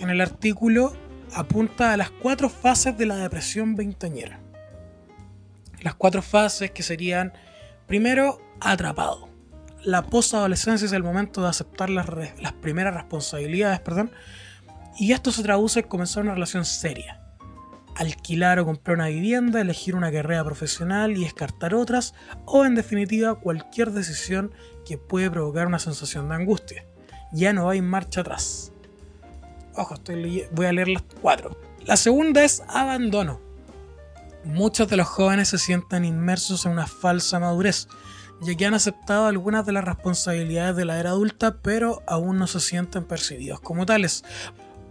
en 0.00 0.08
el 0.08 0.20
artículo 0.20 0.94
apunta 1.34 1.92
a 1.92 1.96
las 1.96 2.10
cuatro 2.10 2.48
fases 2.48 2.96
de 2.96 3.06
la 3.06 3.16
depresión 3.16 3.74
veinteañera. 3.74 4.40
Las 5.80 5.94
cuatro 5.94 6.22
fases 6.22 6.70
que 6.72 6.82
serían, 6.82 7.32
primero, 7.86 8.40
atrapado. 8.60 9.28
La 9.82 10.02
posadolescencia 10.02 10.84
es 10.84 10.92
el 10.92 11.02
momento 11.02 11.40
de 11.40 11.48
aceptar 11.48 11.88
las, 11.88 12.06
primeras 12.60 12.94
responsabilidades, 12.94 13.80
perdón, 13.80 14.10
y 14.98 15.12
esto 15.12 15.32
se 15.32 15.42
traduce 15.42 15.80
en 15.80 15.88
comenzar 15.88 16.22
una 16.22 16.34
relación 16.34 16.66
seria. 16.66 17.22
Alquilar 17.96 18.58
o 18.58 18.66
comprar 18.66 18.96
una 18.96 19.08
vivienda, 19.08 19.60
elegir 19.60 19.94
una 19.94 20.12
carrera 20.12 20.44
profesional 20.44 21.16
y 21.16 21.24
descartar 21.24 21.74
otras, 21.74 22.14
o 22.44 22.66
en 22.66 22.74
definitiva 22.74 23.36
cualquier 23.36 23.92
decisión 23.92 24.52
que 24.84 24.98
puede 24.98 25.30
provocar 25.30 25.66
una 25.66 25.78
sensación 25.78 26.28
de 26.28 26.34
angustia. 26.34 26.84
Ya 27.32 27.52
no 27.52 27.70
hay 27.70 27.80
marcha 27.80 28.20
atrás. 28.20 28.72
Ojo, 29.80 29.94
estoy 29.94 30.44
voy 30.52 30.66
a 30.66 30.72
leer 30.72 30.88
las 30.88 31.02
cuatro. 31.22 31.56
La 31.86 31.96
segunda 31.96 32.44
es 32.44 32.62
abandono. 32.68 33.40
Muchos 34.44 34.88
de 34.88 34.98
los 34.98 35.06
jóvenes 35.06 35.48
se 35.48 35.56
sienten 35.56 36.04
inmersos 36.04 36.66
en 36.66 36.72
una 36.72 36.86
falsa 36.86 37.40
madurez, 37.40 37.88
ya 38.42 38.54
que 38.54 38.66
han 38.66 38.74
aceptado 38.74 39.26
algunas 39.26 39.64
de 39.64 39.72
las 39.72 39.82
responsabilidades 39.82 40.76
de 40.76 40.84
la 40.84 41.00
era 41.00 41.10
adulta, 41.10 41.62
pero 41.62 42.02
aún 42.06 42.38
no 42.38 42.46
se 42.46 42.60
sienten 42.60 43.04
percibidos 43.04 43.60
como 43.60 43.86
tales. 43.86 44.22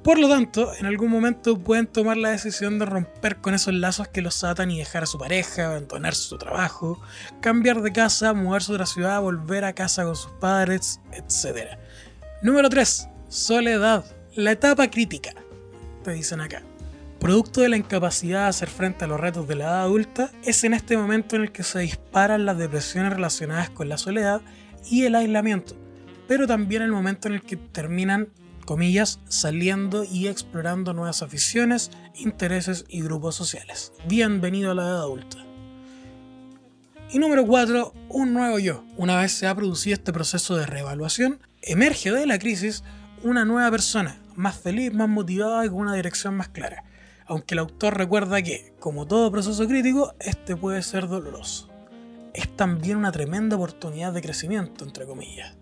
Por 0.03 0.17
lo 0.17 0.27
tanto, 0.27 0.73
en 0.79 0.87
algún 0.87 1.11
momento 1.11 1.59
pueden 1.59 1.85
tomar 1.85 2.17
la 2.17 2.31
decisión 2.31 2.79
de 2.79 2.85
romper 2.85 3.37
con 3.41 3.53
esos 3.53 3.75
lazos 3.75 4.07
que 4.07 4.23
los 4.23 4.43
atan 4.43 4.71
y 4.71 4.79
dejar 4.79 5.03
a 5.03 5.05
su 5.05 5.19
pareja, 5.19 5.67
abandonar 5.67 6.15
su 6.15 6.39
trabajo, 6.39 6.99
cambiar 7.41 7.83
de 7.83 7.91
casa, 7.91 8.33
mudarse 8.33 8.71
a 8.71 8.75
otra 8.75 8.87
ciudad, 8.87 9.21
volver 9.21 9.65
a 9.65 9.73
casa 9.73 10.03
con 10.03 10.15
sus 10.15 10.31
padres, 10.39 10.99
etc. 11.11 11.77
Número 12.41 12.69
3. 12.69 13.07
Soledad. 13.27 14.03
La 14.39 14.53
etapa 14.53 14.89
crítica, 14.89 15.33
te 16.01 16.13
dicen 16.13 16.39
acá. 16.39 16.63
Producto 17.19 17.59
de 17.59 17.67
la 17.67 17.75
incapacidad 17.75 18.43
de 18.43 18.47
hacer 18.47 18.69
frente 18.69 19.03
a 19.03 19.07
los 19.09 19.19
retos 19.19 19.49
de 19.49 19.55
la 19.55 19.65
edad 19.65 19.81
adulta, 19.81 20.31
es 20.45 20.63
en 20.63 20.73
este 20.73 20.95
momento 20.95 21.35
en 21.35 21.41
el 21.41 21.51
que 21.51 21.63
se 21.63 21.79
disparan 21.79 22.45
las 22.45 22.57
depresiones 22.57 23.11
relacionadas 23.11 23.69
con 23.69 23.89
la 23.89 23.97
soledad 23.97 24.39
y 24.89 25.03
el 25.03 25.15
aislamiento, 25.15 25.75
pero 26.29 26.47
también 26.47 26.83
el 26.83 26.91
momento 26.93 27.27
en 27.27 27.33
el 27.33 27.41
que 27.41 27.57
terminan, 27.57 28.29
comillas, 28.63 29.19
saliendo 29.27 30.05
y 30.05 30.29
explorando 30.29 30.93
nuevas 30.93 31.21
aficiones, 31.21 31.91
intereses 32.15 32.85
y 32.87 33.01
grupos 33.01 33.35
sociales. 33.35 33.91
Bienvenido 34.07 34.71
a 34.71 34.75
la 34.75 34.83
edad 34.83 35.01
adulta. 35.01 35.37
Y 37.11 37.19
número 37.19 37.45
4, 37.45 37.93
un 38.07 38.33
nuevo 38.33 38.57
yo. 38.57 38.85
Una 38.95 39.17
vez 39.17 39.33
se 39.33 39.47
ha 39.47 39.55
producido 39.55 39.95
este 39.95 40.13
proceso 40.13 40.55
de 40.55 40.65
reevaluación, 40.65 41.41
emerge 41.61 42.13
de 42.13 42.25
la 42.25 42.39
crisis 42.39 42.85
una 43.21 43.43
nueva 43.43 43.69
persona, 43.69 44.18
más 44.39 44.57
feliz, 44.57 44.93
más 44.93 45.09
motivada 45.09 45.65
y 45.65 45.69
con 45.69 45.79
una 45.79 45.95
dirección 45.95 46.33
más 46.35 46.47
clara. 46.47 46.85
Aunque 47.25 47.55
el 47.55 47.59
autor 47.59 47.97
recuerda 47.97 48.41
que, 48.41 48.73
como 48.79 49.05
todo 49.05 49.29
proceso 49.31 49.67
crítico, 49.67 50.15
este 50.19 50.55
puede 50.55 50.81
ser 50.81 51.09
doloroso. 51.09 51.69
Es 52.33 52.47
también 52.55 52.95
una 52.95 53.11
tremenda 53.11 53.57
oportunidad 53.57 54.13
de 54.13 54.21
crecimiento, 54.21 54.85
entre 54.85 55.05
comillas, 55.05 55.57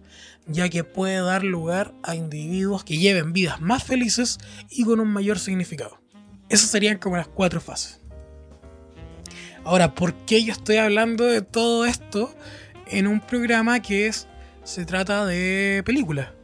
ya 0.46 0.70
que 0.70 0.84
puede 0.84 1.20
dar 1.22 1.44
lugar 1.44 1.92
a 2.04 2.14
individuos 2.14 2.84
que 2.84 3.00
lleven 3.00 3.34
vidas 3.34 3.60
más 3.62 3.84
felices 3.84 4.38
y 4.70 4.84
con 4.84 5.00
un 5.00 5.10
mayor 5.10 5.40
significado. 5.40 6.00
Esas 6.48 6.70
serían 6.70 7.00
como 7.00 7.18
las 7.18 7.28
cuatro 7.28 7.60
fases. 7.60 8.00
Ahora, 9.64 9.96
¿por 9.96 10.14
qué 10.26 10.44
yo 10.44 10.54
estoy 10.54 10.78
hablando 10.78 11.26
de 11.26 11.42
todo 11.42 11.88
esto 11.88 12.34
en 12.86 13.08
un 13.08 13.22
programa 13.22 13.82
que 13.82 14.06
es 14.06 14.28
se 14.64 14.86
trata 14.86 15.26
de 15.26 15.82
películas? 15.84 16.37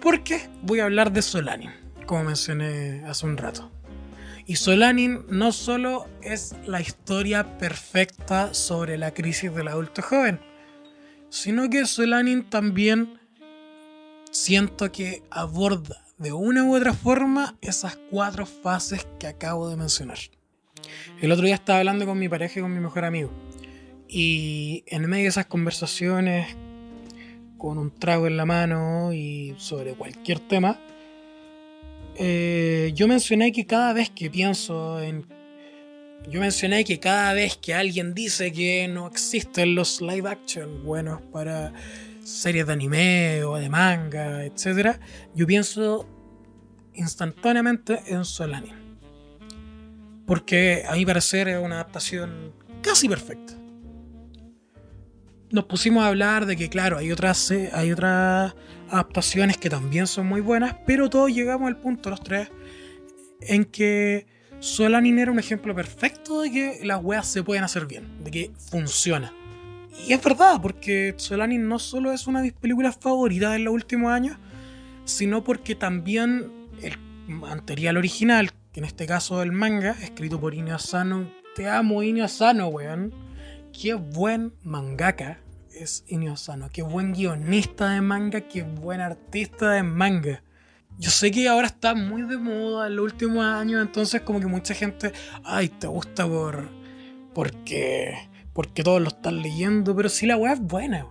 Porque 0.00 0.48
voy 0.62 0.80
a 0.80 0.84
hablar 0.84 1.12
de 1.12 1.22
Solanin, 1.22 1.70
como 2.06 2.24
mencioné 2.24 3.02
hace 3.06 3.26
un 3.26 3.36
rato. 3.36 3.70
Y 4.46 4.56
Solanin 4.56 5.24
no 5.28 5.50
solo 5.50 6.06
es 6.22 6.54
la 6.66 6.80
historia 6.80 7.58
perfecta 7.58 8.54
sobre 8.54 8.96
la 8.96 9.12
crisis 9.12 9.52
del 9.52 9.68
adulto 9.68 10.02
joven, 10.02 10.40
sino 11.30 11.68
que 11.68 11.84
Solanin 11.84 12.48
también 12.48 13.18
siento 14.30 14.92
que 14.92 15.24
aborda 15.30 16.04
de 16.18 16.32
una 16.32 16.64
u 16.64 16.76
otra 16.76 16.92
forma 16.92 17.56
esas 17.60 17.98
cuatro 18.10 18.46
fases 18.46 19.06
que 19.18 19.26
acabo 19.26 19.68
de 19.68 19.76
mencionar. 19.76 20.18
El 21.20 21.32
otro 21.32 21.44
día 21.44 21.56
estaba 21.56 21.80
hablando 21.80 22.06
con 22.06 22.18
mi 22.18 22.28
pareja 22.28 22.60
y 22.60 22.62
con 22.62 22.72
mi 22.72 22.80
mejor 22.80 23.04
amigo. 23.04 23.32
Y 24.08 24.84
en 24.86 25.08
medio 25.08 25.24
de 25.24 25.30
esas 25.30 25.46
conversaciones 25.46 26.56
con 27.58 27.78
un 27.78 27.90
trago 27.90 28.26
en 28.26 28.36
la 28.36 28.44
mano 28.44 29.12
y 29.12 29.54
sobre 29.58 29.94
cualquier 29.94 30.40
tema, 30.40 30.78
eh, 32.16 32.92
yo 32.94 33.08
mencioné 33.08 33.52
que 33.52 33.66
cada 33.66 33.92
vez 33.92 34.10
que 34.10 34.30
pienso 34.30 35.00
en... 35.00 35.26
Yo 36.28 36.40
mencioné 36.40 36.84
que 36.84 36.98
cada 36.98 37.32
vez 37.34 37.56
que 37.56 37.74
alguien 37.74 38.14
dice 38.14 38.52
que 38.52 38.88
no 38.88 39.06
existen 39.06 39.74
los 39.74 40.00
live 40.00 40.28
action 40.28 40.82
buenos 40.82 41.22
para 41.32 41.72
series 42.24 42.66
de 42.66 42.72
anime 42.72 43.44
o 43.44 43.56
de 43.56 43.68
manga, 43.68 44.44
etc., 44.44 44.98
yo 45.34 45.46
pienso 45.46 46.08
instantáneamente 46.94 48.00
en 48.06 48.24
Solanin. 48.24 48.74
Porque 50.26 50.82
a 50.88 50.94
mi 50.94 51.06
parecer 51.06 51.48
es 51.48 51.62
una 51.62 51.76
adaptación 51.76 52.52
casi 52.82 53.08
perfecta 53.08 53.54
nos 55.50 55.64
pusimos 55.64 56.04
a 56.04 56.08
hablar 56.08 56.46
de 56.46 56.56
que, 56.56 56.68
claro, 56.68 56.98
hay 56.98 57.12
otras, 57.12 57.50
eh, 57.50 57.70
hay 57.72 57.92
otras 57.92 58.54
adaptaciones 58.90 59.56
que 59.58 59.70
también 59.70 60.06
son 60.06 60.26
muy 60.26 60.40
buenas, 60.40 60.76
pero 60.86 61.10
todos 61.10 61.30
llegamos 61.30 61.68
al 61.68 61.76
punto, 61.76 62.10
los 62.10 62.22
tres, 62.22 62.48
en 63.40 63.64
que 63.64 64.26
Solanin 64.60 65.18
era 65.18 65.30
un 65.30 65.38
ejemplo 65.38 65.74
perfecto 65.74 66.40
de 66.40 66.50
que 66.50 66.80
las 66.84 67.02
weas 67.02 67.26
se 67.26 67.42
pueden 67.42 67.64
hacer 67.64 67.86
bien, 67.86 68.24
de 68.24 68.30
que 68.30 68.50
funciona. 68.70 69.32
Y 70.06 70.12
es 70.12 70.22
verdad, 70.22 70.60
porque 70.60 71.14
Solanin 71.16 71.68
no 71.68 71.78
solo 71.78 72.12
es 72.12 72.26
una 72.26 72.40
de 72.40 72.46
mis 72.46 72.52
películas 72.52 72.98
favoritas 73.00 73.56
en 73.56 73.64
los 73.64 73.74
últimos 73.74 74.12
años, 74.12 74.36
sino 75.04 75.42
porque 75.44 75.74
también 75.74 76.50
el 76.82 76.98
material 77.28 77.96
original, 77.96 78.50
que 78.72 78.80
en 78.80 78.84
este 78.84 79.06
caso 79.06 79.42
el 79.42 79.52
manga, 79.52 79.96
escrito 80.02 80.40
por 80.40 80.54
Inio 80.54 80.74
Asano, 80.74 81.30
te 81.54 81.68
amo 81.68 82.02
Inio 82.02 82.24
Asano, 82.24 82.68
weón 82.68 83.25
qué 83.80 83.94
buen 83.94 84.54
mangaka 84.62 85.38
es 85.74 86.04
Inio 86.08 86.32
Asano, 86.32 86.70
qué 86.72 86.82
buen 86.82 87.12
guionista 87.12 87.90
de 87.90 88.00
manga, 88.00 88.40
qué 88.40 88.62
buen 88.62 89.00
artista 89.00 89.72
de 89.72 89.82
manga. 89.82 90.42
Yo 90.98 91.10
sé 91.10 91.30
que 91.30 91.46
ahora 91.46 91.66
está 91.66 91.94
muy 91.94 92.22
de 92.22 92.38
moda 92.38 92.86
en 92.86 92.96
los 92.96 93.04
últimos 93.04 93.44
años, 93.44 93.82
entonces 93.82 94.22
como 94.22 94.40
que 94.40 94.46
mucha 94.46 94.72
gente, 94.72 95.12
ay, 95.44 95.68
te 95.68 95.86
gusta 95.86 96.26
por 96.26 96.70
porque 97.34 98.16
porque 98.54 98.82
todos 98.82 99.02
lo 99.02 99.08
están 99.08 99.42
leyendo, 99.42 99.94
pero 99.94 100.08
sí 100.08 100.24
la 100.24 100.38
weá 100.38 100.54
es 100.54 100.60
buena. 100.60 101.06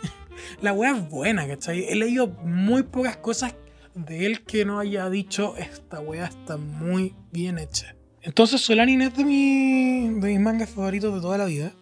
la 0.62 0.72
weá 0.72 0.96
es 0.96 1.10
buena, 1.10 1.46
¿cachai? 1.46 1.84
He 1.84 1.94
leído 1.94 2.28
muy 2.28 2.84
pocas 2.84 3.18
cosas 3.18 3.54
de 3.94 4.24
él 4.24 4.44
que 4.44 4.64
no 4.64 4.78
haya 4.78 5.10
dicho, 5.10 5.54
esta 5.58 6.00
weá 6.00 6.24
está 6.24 6.56
muy 6.56 7.14
bien 7.30 7.58
hecha. 7.58 7.94
Entonces 8.22 8.62
Solanin 8.62 9.02
es 9.02 9.14
de, 9.14 9.24
mi, 9.26 10.08
de 10.20 10.28
mis 10.28 10.40
mangas 10.40 10.70
favoritos 10.70 11.14
de 11.14 11.20
toda 11.20 11.36
la 11.36 11.44
vida 11.44 11.74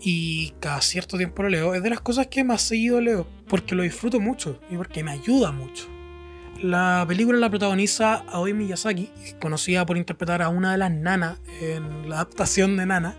y 0.00 0.50
cada 0.60 0.80
cierto 0.80 1.16
tiempo 1.16 1.42
lo 1.42 1.48
leo, 1.48 1.74
es 1.74 1.82
de 1.82 1.90
las 1.90 2.00
cosas 2.00 2.28
que 2.28 2.44
más 2.44 2.62
seguido 2.62 3.00
leo, 3.00 3.26
porque 3.48 3.74
lo 3.74 3.82
disfruto 3.82 4.20
mucho 4.20 4.60
y 4.70 4.76
porque 4.76 5.02
me 5.02 5.10
ayuda 5.10 5.52
mucho. 5.52 5.88
La 6.62 7.04
película 7.06 7.38
la 7.38 7.50
protagoniza 7.50 8.24
Aoi 8.28 8.52
Miyazaki, 8.52 9.10
conocida 9.40 9.86
por 9.86 9.96
interpretar 9.96 10.42
a 10.42 10.48
una 10.48 10.72
de 10.72 10.78
las 10.78 10.90
nanas 10.90 11.38
en 11.60 12.08
la 12.08 12.16
adaptación 12.16 12.76
de 12.76 12.86
Nana. 12.86 13.14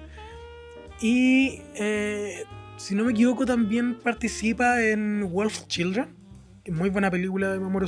Y 1.00 1.62
eh, 1.76 2.44
si 2.76 2.96
no 2.96 3.06
me 3.06 3.12
equivoco, 3.12 3.46
también 3.46 3.98
participa 3.98 4.84
en 4.84 5.30
Wolf 5.32 5.68
Children, 5.68 6.08
muy 6.70 6.90
buena 6.90 7.10
película 7.10 7.54
de 7.54 7.60
Mamoru 7.60 7.88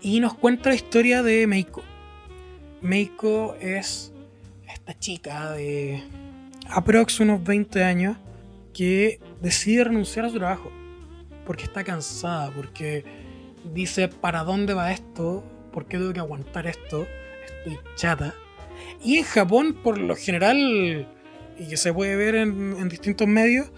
y 0.00 0.20
nos 0.20 0.34
cuenta 0.34 0.70
la 0.70 0.76
historia 0.76 1.22
de 1.22 1.46
Meiko. 1.46 1.82
Meiko 2.80 3.56
es 3.60 4.12
esta 4.66 4.98
chica 4.98 5.52
de 5.52 6.02
aprox 6.70 7.20
unos 7.20 7.42
20 7.42 7.82
años 7.84 8.16
que 8.74 9.20
decide 9.40 9.84
renunciar 9.84 10.26
a 10.26 10.30
su 10.30 10.38
trabajo 10.38 10.70
porque 11.46 11.64
está 11.64 11.84
cansada, 11.84 12.50
porque 12.50 13.04
dice, 13.72 14.08
¿para 14.08 14.42
dónde 14.42 14.74
va 14.74 14.92
esto? 14.92 15.44
¿Por 15.72 15.86
qué 15.86 15.96
tengo 15.96 16.12
que 16.12 16.20
aguantar 16.20 16.66
esto? 16.66 17.06
Estoy 17.46 17.78
chata. 17.94 18.34
Y 19.02 19.18
en 19.18 19.24
Japón, 19.24 19.78
por 19.82 19.96
lo 19.96 20.16
general, 20.16 21.08
y 21.58 21.68
que 21.68 21.76
se 21.76 21.92
puede 21.92 22.16
ver 22.16 22.34
en, 22.34 22.88
distintos 22.88 23.28
medios, 23.28 23.70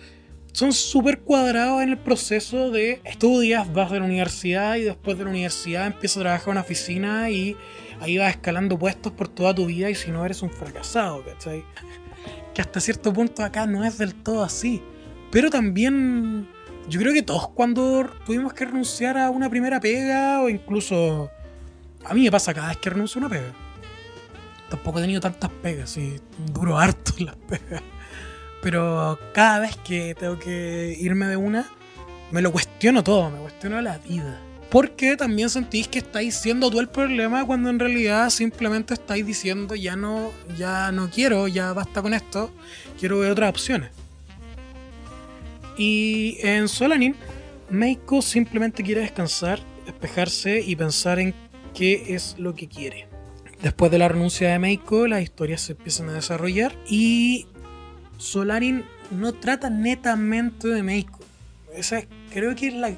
son 0.52 0.73
súper 0.73 1.21
cuadrados 1.21 1.83
en 1.83 1.90
el 1.90 1.99
proceso 1.99 2.71
de 2.71 3.00
estudias, 3.04 3.73
vas 3.73 3.90
de 3.92 4.00
la 4.00 4.07
universidad 4.07 4.76
y 4.76 4.83
después 4.83 5.18
de 5.18 5.25
la 5.25 5.30
universidad 5.30 5.87
empiezas 5.87 6.16
a 6.18 6.21
trabajar 6.21 6.49
en 6.49 6.52
una 6.52 6.61
oficina 6.62 7.30
y 7.30 7.57
ahí 8.00 8.18
vas 8.18 8.30
escalando 8.30 8.78
puestos 8.78 9.12
por 9.12 9.28
toda 9.28 9.54
tu 9.54 9.66
vida 9.66 9.90
y 9.90 9.95
si 9.95 10.11
no 10.11 10.25
eres 10.25 10.42
un 10.42 10.50
fracasado, 10.50 11.23
¿cachai? 11.25 11.62
Que 12.59 12.62
hasta 12.62 12.81
cierto 12.81 13.12
punto 13.12 13.45
acá 13.45 13.67
no 13.67 13.85
es 13.85 13.99
del 13.99 14.17
todo 14.17 14.43
así. 14.43 14.83
Pero 15.31 15.49
también 15.49 16.49
yo 16.88 16.99
creo 16.99 17.12
que 17.12 17.23
todos 17.23 17.50
cuando 17.50 18.11
tuvimos 18.27 18.53
que 18.53 18.65
renunciar 18.65 19.17
a 19.17 19.31
una 19.31 19.49
primera 19.49 19.79
pega 19.79 20.41
o 20.41 20.49
incluso 20.49 21.31
a 22.05 22.15
mí 22.15 22.25
me 22.25 22.33
pasa 22.33 22.53
cada 22.53 22.71
vez 22.71 22.79
que 22.79 22.91
renuncio 22.91 23.21
a 23.21 23.27
una 23.27 23.29
pega. 23.29 23.53
Tampoco 24.71 24.99
he 24.99 25.03
tenido 25.03 25.21
tantas 25.21 25.53
pegas 25.62 25.97
y 25.99 26.21
duro 26.53 26.77
harto 26.77 27.12
las 27.21 27.37
pegas. 27.49 27.81
Pero 28.61 29.17
cada 29.33 29.61
vez 29.61 29.77
que 29.77 30.17
tengo 30.17 30.37
que 30.37 30.97
irme 30.99 31.27
de 31.27 31.37
una, 31.37 31.65
me 32.33 32.43
lo 32.43 32.50
cuestiono 32.50 33.05
todo, 33.05 33.31
me 33.31 33.38
cuestiono 33.38 33.81
la 33.81 33.99
vida. 33.99 34.41
Porque 34.71 35.17
también 35.17 35.49
sentís 35.49 35.89
que 35.89 35.99
estáis 35.99 36.35
siendo 36.35 36.71
tú 36.71 36.79
el 36.81 36.89
problema 36.89 37.47
cuando 37.47 37.71
en 37.71 37.79
realidad 37.79 38.29
simplemente 38.29 38.95
estáis 38.95 39.25
diciendo 39.25 39.75
ya 39.75 39.97
no, 39.97 40.31
ya 40.59 40.93
no 40.93 41.09
quiero, 41.11 41.49
ya 41.49 41.73
basta 41.73 42.03
con 42.03 42.13
esto, 42.13 42.53
quiero 42.99 43.21
ver 43.21 43.31
otras 43.31 43.51
opciones. 43.51 43.91
Y 45.79 46.37
en 46.41 46.69
Solanin, 46.69 47.15
Meiko 47.71 48.21
simplemente 48.21 48.83
quiere 48.83 49.03
descansar, 49.03 49.61
despejarse 49.87 50.61
y 50.61 50.77
pensar 50.77 51.19
en 51.19 51.35
qué 51.73 52.15
es 52.15 52.35
lo 52.39 52.55
que 52.55 52.69
quiere. 52.69 53.07
Después 53.63 53.91
de 53.91 53.99
la 53.99 54.09
renuncia 54.09 54.51
de 54.51 54.59
Meiko, 54.59 55.07
las 55.07 55.23
historias 55.23 55.63
se 55.63 55.73
empiezan 55.73 56.11
a 56.11 56.13
desarrollar 56.13 56.75
y 56.89 57.47
Solarin 58.19 58.85
no 59.11 59.33
trata 59.33 59.71
netamente 59.71 60.69
de 60.69 60.83
Meiko. 60.83 61.21
Esa 61.75 62.03
creo 62.33 62.55
que 62.55 62.69
es 62.69 62.75
la, 62.75 62.93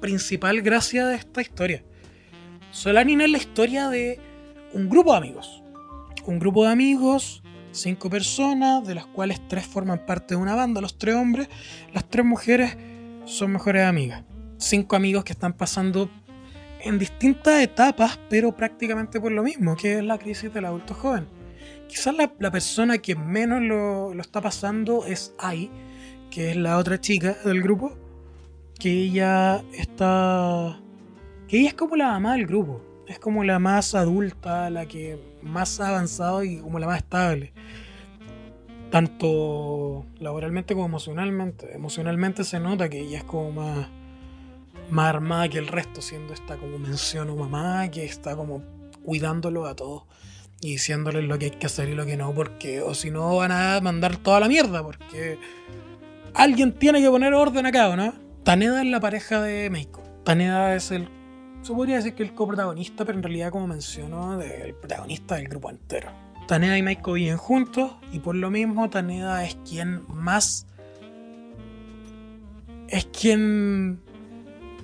principal 0.00 0.62
gracia 0.62 1.06
de 1.06 1.16
esta 1.16 1.40
historia. 1.40 1.82
Solarin 2.70 3.20
es 3.20 3.30
la 3.30 3.38
historia 3.38 3.88
de 3.88 4.20
un 4.72 4.88
grupo 4.88 5.12
de 5.12 5.18
amigos. 5.18 5.62
Un 6.24 6.38
grupo 6.38 6.64
de 6.64 6.72
amigos, 6.72 7.42
cinco 7.72 8.10
personas, 8.10 8.86
de 8.86 8.94
las 8.94 9.06
cuales 9.06 9.40
tres 9.48 9.66
forman 9.66 10.04
parte 10.04 10.34
de 10.34 10.40
una 10.40 10.54
banda, 10.54 10.80
los 10.80 10.98
tres 10.98 11.14
hombres, 11.14 11.48
las 11.92 12.08
tres 12.08 12.24
mujeres 12.24 12.76
son 13.24 13.52
mejores 13.52 13.84
amigas. 13.84 14.24
Cinco 14.58 14.96
amigos 14.96 15.24
que 15.24 15.32
están 15.32 15.52
pasando 15.52 16.10
en 16.80 16.98
distintas 16.98 17.60
etapas, 17.62 18.18
pero 18.28 18.56
prácticamente 18.56 19.20
por 19.20 19.32
lo 19.32 19.42
mismo, 19.42 19.76
que 19.76 19.98
es 19.98 20.04
la 20.04 20.18
crisis 20.18 20.52
del 20.52 20.66
adulto 20.66 20.94
joven. 20.94 21.26
Quizás 21.88 22.14
la, 22.14 22.50
persona 22.50 22.98
que 22.98 23.14
menos 23.14 23.62
lo, 23.62 24.12
está 24.20 24.40
pasando 24.40 25.04
es 25.06 25.34
Ai, 25.38 25.70
que 26.30 26.50
es 26.50 26.56
la 26.56 26.78
otra 26.78 27.00
chica 27.00 27.36
del 27.44 27.62
grupo, 27.62 27.96
que 28.78 28.90
ella 28.90 29.62
está... 29.72 30.80
que 31.48 31.58
ella 31.58 31.68
es 31.68 31.74
como 31.74 31.96
la 31.96 32.08
mamá 32.08 32.34
del 32.34 32.46
grupo, 32.46 32.82
es 33.06 33.18
como 33.18 33.44
la 33.44 33.58
más 33.58 33.94
adulta, 33.94 34.70
la 34.70 34.86
que 34.86 35.18
más 35.42 35.80
ha 35.80 35.88
avanzado 35.88 36.44
y 36.44 36.58
como 36.58 36.78
la 36.78 36.86
más 36.86 36.98
estable. 36.98 37.52
Tanto 38.90 40.06
laboralmente 40.18 40.74
como 40.74 40.86
emocionalmente. 40.86 41.74
Emocionalmente 41.74 42.44
se 42.44 42.60
nota 42.60 42.88
que 42.88 43.00
ella 43.00 43.18
es 43.18 43.24
como 43.24 43.52
más, 43.52 43.88
más 44.90 45.06
armada 45.06 45.48
que 45.48 45.58
el 45.58 45.66
resto, 45.66 46.00
siendo 46.00 46.32
esta 46.34 46.56
como 46.56 46.78
menciono 46.78 47.36
mamá, 47.36 47.90
que 47.90 48.04
está 48.04 48.36
como 48.36 48.62
cuidándolo 49.04 49.66
a 49.66 49.74
todos 49.74 50.04
y 50.60 50.72
diciéndoles 50.72 51.24
lo 51.24 51.38
que 51.38 51.46
hay 51.46 51.50
que 51.52 51.66
hacer 51.66 51.88
y 51.88 51.94
lo 51.94 52.06
que 52.06 52.16
no, 52.16 52.32
porque 52.32 52.80
o 52.80 52.94
si 52.94 53.10
no 53.10 53.36
van 53.36 53.52
a 53.52 53.80
mandar 53.80 54.16
toda 54.16 54.40
la 54.40 54.48
mierda, 54.48 54.82
porque 54.82 55.38
alguien 56.34 56.72
tiene 56.72 57.00
que 57.00 57.10
poner 57.10 57.34
orden 57.34 57.66
acá, 57.66 57.94
¿no? 57.94 58.25
Taneda 58.46 58.80
es 58.80 58.86
la 58.86 59.00
pareja 59.00 59.42
de 59.42 59.68
Meiko. 59.70 60.04
Taneda 60.22 60.76
es 60.76 60.92
el, 60.92 61.08
se 61.62 61.74
podría 61.74 61.96
decir 61.96 62.14
que 62.14 62.22
el 62.22 62.32
coprotagonista, 62.32 63.04
pero 63.04 63.18
en 63.18 63.24
realidad, 63.24 63.50
como 63.50 63.66
mencionó, 63.66 64.40
el 64.40 64.72
protagonista 64.72 65.34
del 65.34 65.48
grupo 65.48 65.68
entero. 65.68 66.12
Taneda 66.46 66.78
y 66.78 66.82
Meiko 66.82 67.14
viven 67.14 67.38
juntos 67.38 67.96
y 68.12 68.20
por 68.20 68.36
lo 68.36 68.48
mismo 68.52 68.88
Taneda 68.88 69.44
es 69.44 69.56
quien 69.68 70.04
más... 70.06 70.68
Es 72.86 73.06
quien 73.06 74.00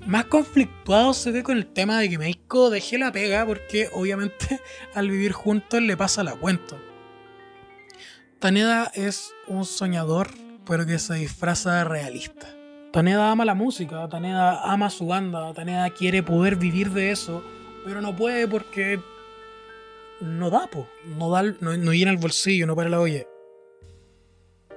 más 0.06 0.24
conflictuado 0.24 1.14
se 1.14 1.30
ve 1.30 1.44
con 1.44 1.56
el 1.56 1.68
tema 1.68 2.00
de 2.00 2.10
que 2.10 2.18
Meiko 2.18 2.68
deje 2.68 2.98
la 2.98 3.12
pega 3.12 3.46
porque 3.46 3.90
obviamente 3.94 4.60
al 4.96 5.08
vivir 5.08 5.30
juntos 5.30 5.80
le 5.80 5.96
pasa 5.96 6.24
la 6.24 6.34
cuenta. 6.34 6.78
Taneda 8.40 8.90
es 8.96 9.32
un 9.46 9.64
soñador 9.64 10.30
pero 10.66 10.84
que 10.84 10.98
se 10.98 11.14
disfraza 11.14 11.76
de 11.76 11.84
realista. 11.84 12.48
Taneda 12.92 13.30
ama 13.30 13.44
la 13.44 13.54
música, 13.54 14.08
Taneda 14.08 14.62
ama 14.70 14.90
su 14.90 15.06
banda, 15.06 15.52
Taneda 15.54 15.90
quiere 15.90 16.22
poder 16.22 16.56
vivir 16.56 16.90
de 16.90 17.10
eso, 17.10 17.42
pero 17.84 18.00
no 18.00 18.14
puede 18.14 18.46
porque 18.46 19.00
no 20.20 20.50
da, 20.50 20.66
po, 20.66 20.86
no, 21.18 21.30
da, 21.30 21.42
no, 21.42 21.76
no 21.76 21.92
llena 21.92 22.10
el 22.10 22.18
bolsillo, 22.18 22.66
no 22.66 22.76
para 22.76 22.90
la 22.90 23.00
olla. 23.00 23.26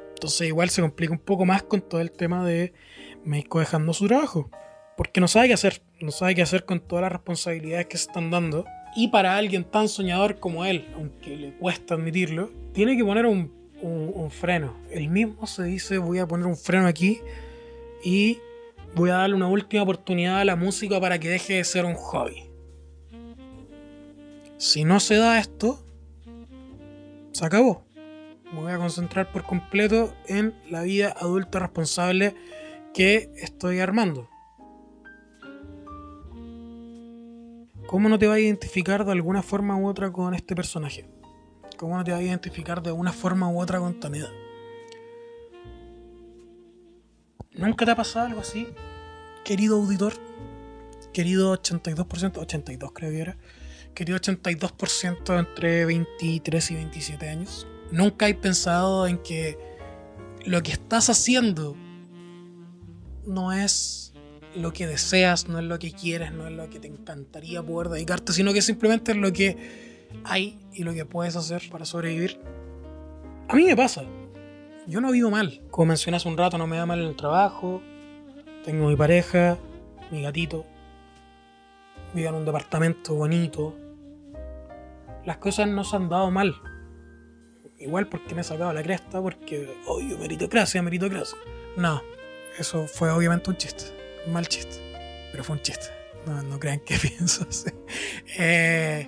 Entonces 0.09 0.47
igual 0.47 0.69
se 0.69 0.81
complica 0.81 1.13
un 1.13 1.19
poco 1.19 1.45
más 1.45 1.63
con 1.63 1.81
todo 1.81 2.01
el 2.01 2.11
tema 2.11 2.45
de 2.45 2.73
Meiko 3.25 3.59
dejando 3.59 3.93
su 3.93 4.07
trabajo 4.07 4.49
porque 4.95 5.19
no 5.21 5.27
sabe 5.27 5.47
qué 5.47 5.53
hacer, 5.53 5.81
no 5.99 6.11
sabe 6.11 6.35
qué 6.35 6.41
hacer 6.41 6.65
con 6.65 6.79
todas 6.79 7.03
las 7.03 7.11
responsabilidades 7.11 7.87
que 7.87 7.97
se 7.97 8.07
están 8.07 8.31
dando. 8.31 8.65
Y 8.95 9.09
para 9.09 9.35
alguien 9.35 9.65
tan 9.65 9.89
soñador 9.89 10.39
como 10.39 10.65
él, 10.65 10.87
aunque 10.95 11.35
le 11.35 11.53
cuesta 11.53 11.95
admitirlo, 11.95 12.49
tiene 12.73 12.95
que 12.95 13.03
poner 13.03 13.25
un, 13.25 13.53
freno. 14.31 14.75
Él 14.89 15.09
mismo 15.09 15.45
se 15.45 15.63
dice 15.63 15.99
voy 15.99 16.17
a 16.17 16.25
poner 16.25 16.47
un 16.47 16.57
freno 16.57 16.87
aquí 16.87 17.19
y 18.05 18.39
voy 18.93 19.09
a 19.09 19.15
darle 19.15 19.35
una 19.35 19.47
última 19.47 19.81
oportunidad 19.81 20.39
a 20.39 20.45
la 20.45 20.55
música 20.55 21.01
para 21.01 21.19
que 21.19 21.27
deje 21.27 21.55
de 21.55 21.63
ser 21.63 21.85
un 21.85 21.95
hobby. 21.95 22.49
Si 24.57 24.85
no 24.85 24.99
se 24.99 25.15
da 25.15 25.39
esto, 25.39 25.83
se 27.31 27.45
acabó. 27.45 27.83
Me 28.53 28.61
voy 28.61 28.71
a 28.71 28.77
concentrar 28.77 29.31
por 29.31 29.43
completo 29.43 30.13
en 30.27 30.53
la 30.69 30.83
vida 30.83 31.13
adulta 31.19 31.59
responsable 31.59 32.35
que 32.93 33.31
estoy 33.37 33.79
armando. 33.79 34.29
¿Cómo 37.87 38.07
no 38.07 38.19
te 38.19 38.27
vas 38.27 38.37
a 38.37 38.39
identificar 38.39 39.03
de 39.03 39.11
alguna 39.13 39.41
forma 39.41 39.77
u 39.77 39.87
otra 39.87 40.11
con 40.11 40.35
este 40.35 40.55
personaje? 40.55 41.09
¿Cómo 41.75 41.97
no 41.97 42.03
te 42.03 42.11
vas 42.11 42.21
a 42.21 42.23
identificar 42.23 42.83
de 42.83 42.91
una 42.91 43.11
forma 43.11 43.49
u 43.49 43.59
otra 43.59 43.79
con 43.79 43.99
Taneda? 43.99 44.29
¿Nunca 47.57 47.85
te 47.85 47.91
ha 47.91 47.95
pasado 47.95 48.25
algo 48.25 48.41
así, 48.41 48.67
querido 49.45 49.77
auditor? 49.77 50.13
Querido 51.13 51.57
82%, 51.57 52.37
82 52.37 52.91
creo 52.91 53.11
que 53.11 53.19
era. 53.19 53.37
Querido 53.93 54.17
82% 54.19 55.39
entre 55.39 55.85
23 55.85 56.71
y 56.71 56.75
27 56.75 57.29
años. 57.29 57.65
¿Nunca 57.91 58.25
hay 58.25 58.33
pensado 58.33 59.07
en 59.07 59.19
que 59.19 59.57
lo 60.45 60.61
que 60.63 60.73
estás 60.73 61.09
haciendo 61.09 61.77
no 63.25 63.53
es 63.53 64.13
lo 64.53 64.73
que 64.73 64.87
deseas, 64.87 65.47
no 65.47 65.59
es 65.59 65.65
lo 65.65 65.79
que 65.79 65.93
quieres, 65.93 66.33
no 66.33 66.47
es 66.47 66.53
lo 66.53 66.69
que 66.69 66.79
te 66.79 66.87
encantaría 66.87 67.63
poder 67.63 67.89
dedicarte, 67.89 68.33
sino 68.33 68.51
que 68.51 68.61
simplemente 68.61 69.13
es 69.13 69.17
lo 69.17 69.31
que 69.31 70.09
hay 70.25 70.59
y 70.73 70.83
lo 70.83 70.93
que 70.93 71.05
puedes 71.05 71.37
hacer 71.37 71.63
para 71.71 71.85
sobrevivir. 71.85 72.39
A 73.47 73.55
mí 73.55 73.63
me 73.63 73.75
pasa. 73.75 74.03
Yo 74.87 75.01
no 75.01 75.11
vivo 75.11 75.29
mal. 75.29 75.61
Como 75.71 75.87
mencioné 75.87 76.17
hace 76.17 76.27
un 76.27 76.37
rato, 76.37 76.57
no 76.57 76.67
me 76.67 76.77
da 76.77 76.85
mal 76.85 76.99
el 76.99 77.15
trabajo. 77.15 77.81
Tengo 78.63 78.87
mi 78.87 78.95
pareja, 78.95 79.57
mi 80.11 80.21
gatito. 80.21 80.65
Vivo 82.13 82.29
en 82.29 82.35
un 82.35 82.45
departamento 82.45 83.15
bonito. 83.15 83.75
Las 85.25 85.37
cosas 85.37 85.67
no 85.67 85.83
se 85.83 85.95
han 85.95 86.09
dado 86.09 86.31
mal. 86.31 86.55
Igual 87.79 88.07
porque 88.07 88.35
me 88.35 88.41
he 88.41 88.43
sacado 88.43 88.71
la 88.73 88.83
cresta, 88.83 89.21
porque, 89.21 89.75
obvio, 89.85 90.17
meritocracia, 90.17 90.81
meritocracia. 90.81 91.37
No, 91.77 92.01
eso 92.57 92.87
fue 92.87 93.11
obviamente 93.11 93.49
un 93.49 93.57
chiste 93.57 93.95
mal 94.27 94.47
chiste, 94.47 94.77
pero 95.31 95.43
fue 95.43 95.55
un 95.55 95.61
chiste. 95.61 95.87
No, 96.25 96.59
crean 96.59 96.79
que 96.79 96.97
pienso 97.01 97.45
así. 97.47 97.69
Eh, 98.37 99.07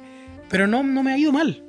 pero 0.49 0.67
no, 0.67 0.83
no 0.83 1.03
me 1.03 1.13
ha 1.13 1.17
ido 1.17 1.31
mal. 1.31 1.63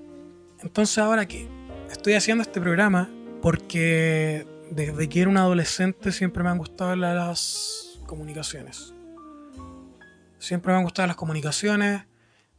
Entonces 0.61 0.99
ahora 0.99 1.27
que 1.27 1.49
estoy 1.91 2.15
haciendo 2.15 2.43
este 2.43 2.61
programa, 2.61 3.09
porque 3.43 4.47
desde 4.71 5.09
que 5.09 5.21
era 5.21 5.31
un 5.31 5.37
adolescente 5.37 6.13
siempre 6.13 6.43
me 6.43 6.51
han 6.51 6.59
gustado 6.59 6.95
las 6.97 8.01
comunicaciones. 8.07 8.95
Siempre 10.39 10.73
me 10.73 10.79
han 10.79 10.85
gustado 10.85 11.07
las 11.09 11.17
comunicaciones, 11.17 12.03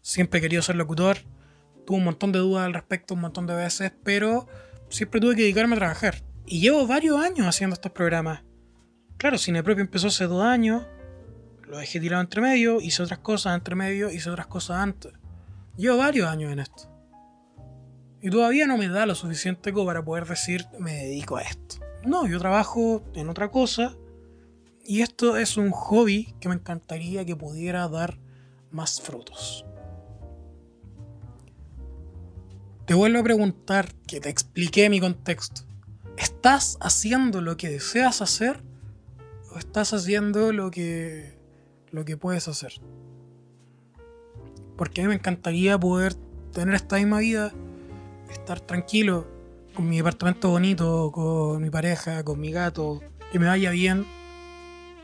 siempre 0.02 0.40
he 0.40 0.42
querido 0.42 0.62
ser 0.62 0.76
locutor. 0.76 1.18
Tuve 1.86 1.98
un 1.98 2.04
montón 2.04 2.32
de 2.32 2.40
dudas 2.40 2.66
al 2.66 2.74
respecto 2.74 3.14
un 3.14 3.22
montón 3.22 3.48
de 3.48 3.56
veces, 3.56 3.92
pero 4.04 4.48
siempre 4.90 5.22
tuve 5.22 5.36
que 5.36 5.42
dedicarme 5.44 5.76
a 5.76 5.80
trabajar. 5.80 6.24
Y 6.46 6.62
llevo 6.62 6.86
varios 6.88 7.20
años 7.20 7.48
haciendo 7.48 7.74
estos 7.74 7.92
programas. 7.92 8.44
Claro, 9.18 9.38
Cine 9.38 9.64
Propio 9.64 9.84
empezó 9.84 10.08
hace 10.08 10.26
dos 10.26 10.44
años, 10.44 10.86
lo 11.68 11.78
dejé 11.78 12.00
tirado 12.00 12.22
entre 12.22 12.42
medio, 12.42 12.82
hice 12.82 13.04
otras 13.04 13.20
cosas 13.20 13.56
entre 13.56 13.76
medio, 13.76 14.12
hice 14.12 14.30
otras 14.30 14.48
cosas 14.48 14.78
antes. 14.78 15.14
Llevo 15.78 15.98
varios 15.98 16.28
años 16.28 16.52
en 16.52 16.60
esto. 16.60 16.90
Y 18.22 18.30
todavía 18.30 18.68
no 18.68 18.78
me 18.78 18.90
da 18.90 19.06
lo 19.06 19.16
suficiente 19.16 19.72
como 19.72 19.86
para 19.86 20.04
poder 20.04 20.26
decir 20.26 20.66
me 20.78 20.94
dedico 20.94 21.38
a 21.38 21.42
esto. 21.42 21.78
No, 22.06 22.28
yo 22.28 22.40
trabajo 22.40 23.04
en 23.14 23.30
otra 23.30 23.50
cosa 23.50 23.96
y 24.84 25.02
esto 25.02 25.38
es 25.38 25.58
un 25.58 25.72
hobby 25.72 26.34
que 26.40 26.50
me 26.50 26.56
encantaría 26.56 27.26
que 27.26 27.36
pudiera 27.36 27.88
dar 27.88 28.18
más 28.72 29.02
frutos. 29.02 29.66
Te 32.86 32.96
vuelvo 32.96 33.20
a 33.20 33.24
preguntar 33.24 33.94
que 34.08 34.20
te 34.20 34.30
expliqué 34.30 34.90
mi 34.90 35.00
contexto. 35.00 35.62
¿Estás 36.18 36.78
haciendo 36.82 37.40
lo 37.40 37.56
que 37.56 37.70
deseas 37.70 38.24
hacer 38.24 38.64
o 39.54 39.60
estás 39.60 39.94
haciendo 39.94 40.52
lo 40.52 40.72
que 40.72 41.38
lo 41.92 42.04
que 42.04 42.18
puedes 42.18 42.48
hacer? 42.48 42.74
Porque 44.76 45.02
a 45.02 45.04
mí 45.04 45.10
me 45.10 45.16
encantaría 45.16 45.80
poder 45.80 46.16
tener 46.52 46.74
esta 46.74 46.96
misma 46.96 47.20
vida, 47.20 47.54
estar 48.34 48.60
tranquilo 48.60 49.28
con 49.74 49.88
mi 49.88 49.98
departamento 49.98 50.50
bonito, 50.50 51.12
con 51.12 51.62
mi 51.62 51.70
pareja, 51.70 52.24
con 52.24 52.40
mi 52.40 52.52
gato, 52.52 53.02
que 53.32 53.40
me 53.40 53.48
vaya 53.48 53.72
bien, 53.72 54.06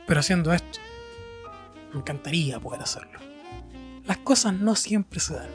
pero 0.08 0.20
haciendo 0.20 0.54
esto. 0.54 0.80
Me 1.94 2.00
encantaría 2.00 2.60
poder 2.60 2.82
hacerlo. 2.82 3.20
Las 4.06 4.18
cosas 4.18 4.54
no 4.54 4.76
siempre 4.76 5.20
se 5.20 5.36
dan. 5.36 5.50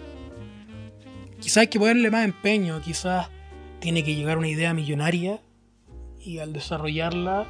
Quizás 1.40 1.58
hay 1.58 1.68
que 1.68 1.78
ponerle 1.78 2.10
más 2.10 2.24
empeño, 2.24 2.80
quizás 2.80 3.28
tiene 3.80 4.04
que 4.04 4.14
llegar 4.14 4.38
una 4.38 4.48
idea 4.48 4.74
millonaria 4.74 5.40
y 6.18 6.38
al 6.38 6.52
desarrollarla 6.52 7.46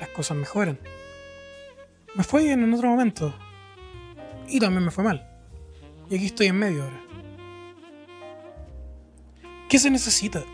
las 0.00 0.08
cosas 0.10 0.36
mejoran. 0.36 0.78
Me 2.14 2.24
fue 2.24 2.44
bien 2.44 2.62
en 2.62 2.74
otro 2.74 2.88
momento 2.88 3.34
y 4.48 4.60
también 4.60 4.84
me 4.84 4.90
fue 4.90 5.04
mal. 5.04 5.28
Y 6.10 6.16
aquí 6.16 6.26
estoy 6.26 6.48
en 6.48 6.58
medio 6.58 6.84
ahora. 6.84 7.03
¿Qué 9.74 9.80
se 9.80 9.90
necesita? 9.90 10.44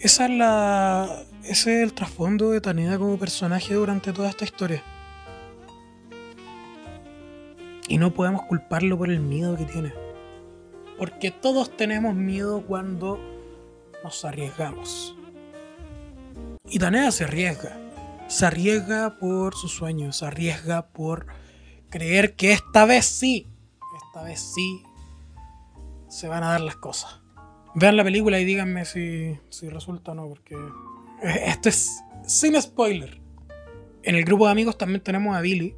Esa 0.00 0.24
es 0.24 0.30
la, 0.32 1.24
ese 1.44 1.76
es 1.76 1.82
el 1.84 1.92
trasfondo 1.92 2.50
de 2.50 2.60
Taneda 2.60 2.98
como 2.98 3.16
personaje 3.16 3.74
durante 3.74 4.12
toda 4.12 4.30
esta 4.30 4.44
historia. 4.44 4.82
Y 7.86 7.98
no 7.98 8.12
podemos 8.12 8.42
culparlo 8.46 8.98
por 8.98 9.10
el 9.10 9.20
miedo 9.20 9.56
que 9.56 9.64
tiene. 9.64 9.94
Porque 10.98 11.30
todos 11.30 11.76
tenemos 11.76 12.16
miedo 12.16 12.66
cuando 12.66 13.20
nos 14.02 14.24
arriesgamos. 14.24 15.16
Y 16.68 16.80
Taneda 16.80 17.12
se 17.12 17.22
arriesga. 17.22 17.78
Se 18.26 18.44
arriesga 18.44 19.20
por 19.20 19.54
sus 19.54 19.70
sueños, 19.70 20.16
se 20.16 20.26
arriesga 20.26 20.88
por 20.88 21.28
creer 21.90 22.34
que 22.34 22.50
esta 22.50 22.86
vez 22.86 23.06
sí, 23.06 23.46
esta 24.04 24.24
vez 24.24 24.40
sí, 24.40 24.82
se 26.08 26.26
van 26.26 26.42
a 26.42 26.48
dar 26.48 26.60
las 26.62 26.74
cosas. 26.74 27.21
Vean 27.74 27.96
la 27.96 28.04
película 28.04 28.38
y 28.38 28.44
díganme 28.44 28.84
si, 28.84 29.38
si 29.48 29.68
resulta 29.68 30.12
o 30.12 30.14
no, 30.14 30.28
porque 30.28 30.56
esto 31.22 31.68
es 31.68 32.02
sin 32.26 32.60
spoiler. 32.60 33.20
En 34.02 34.14
el 34.14 34.24
grupo 34.24 34.46
de 34.46 34.52
amigos 34.52 34.76
también 34.76 35.00
tenemos 35.00 35.36
a 35.36 35.40
Billy, 35.40 35.74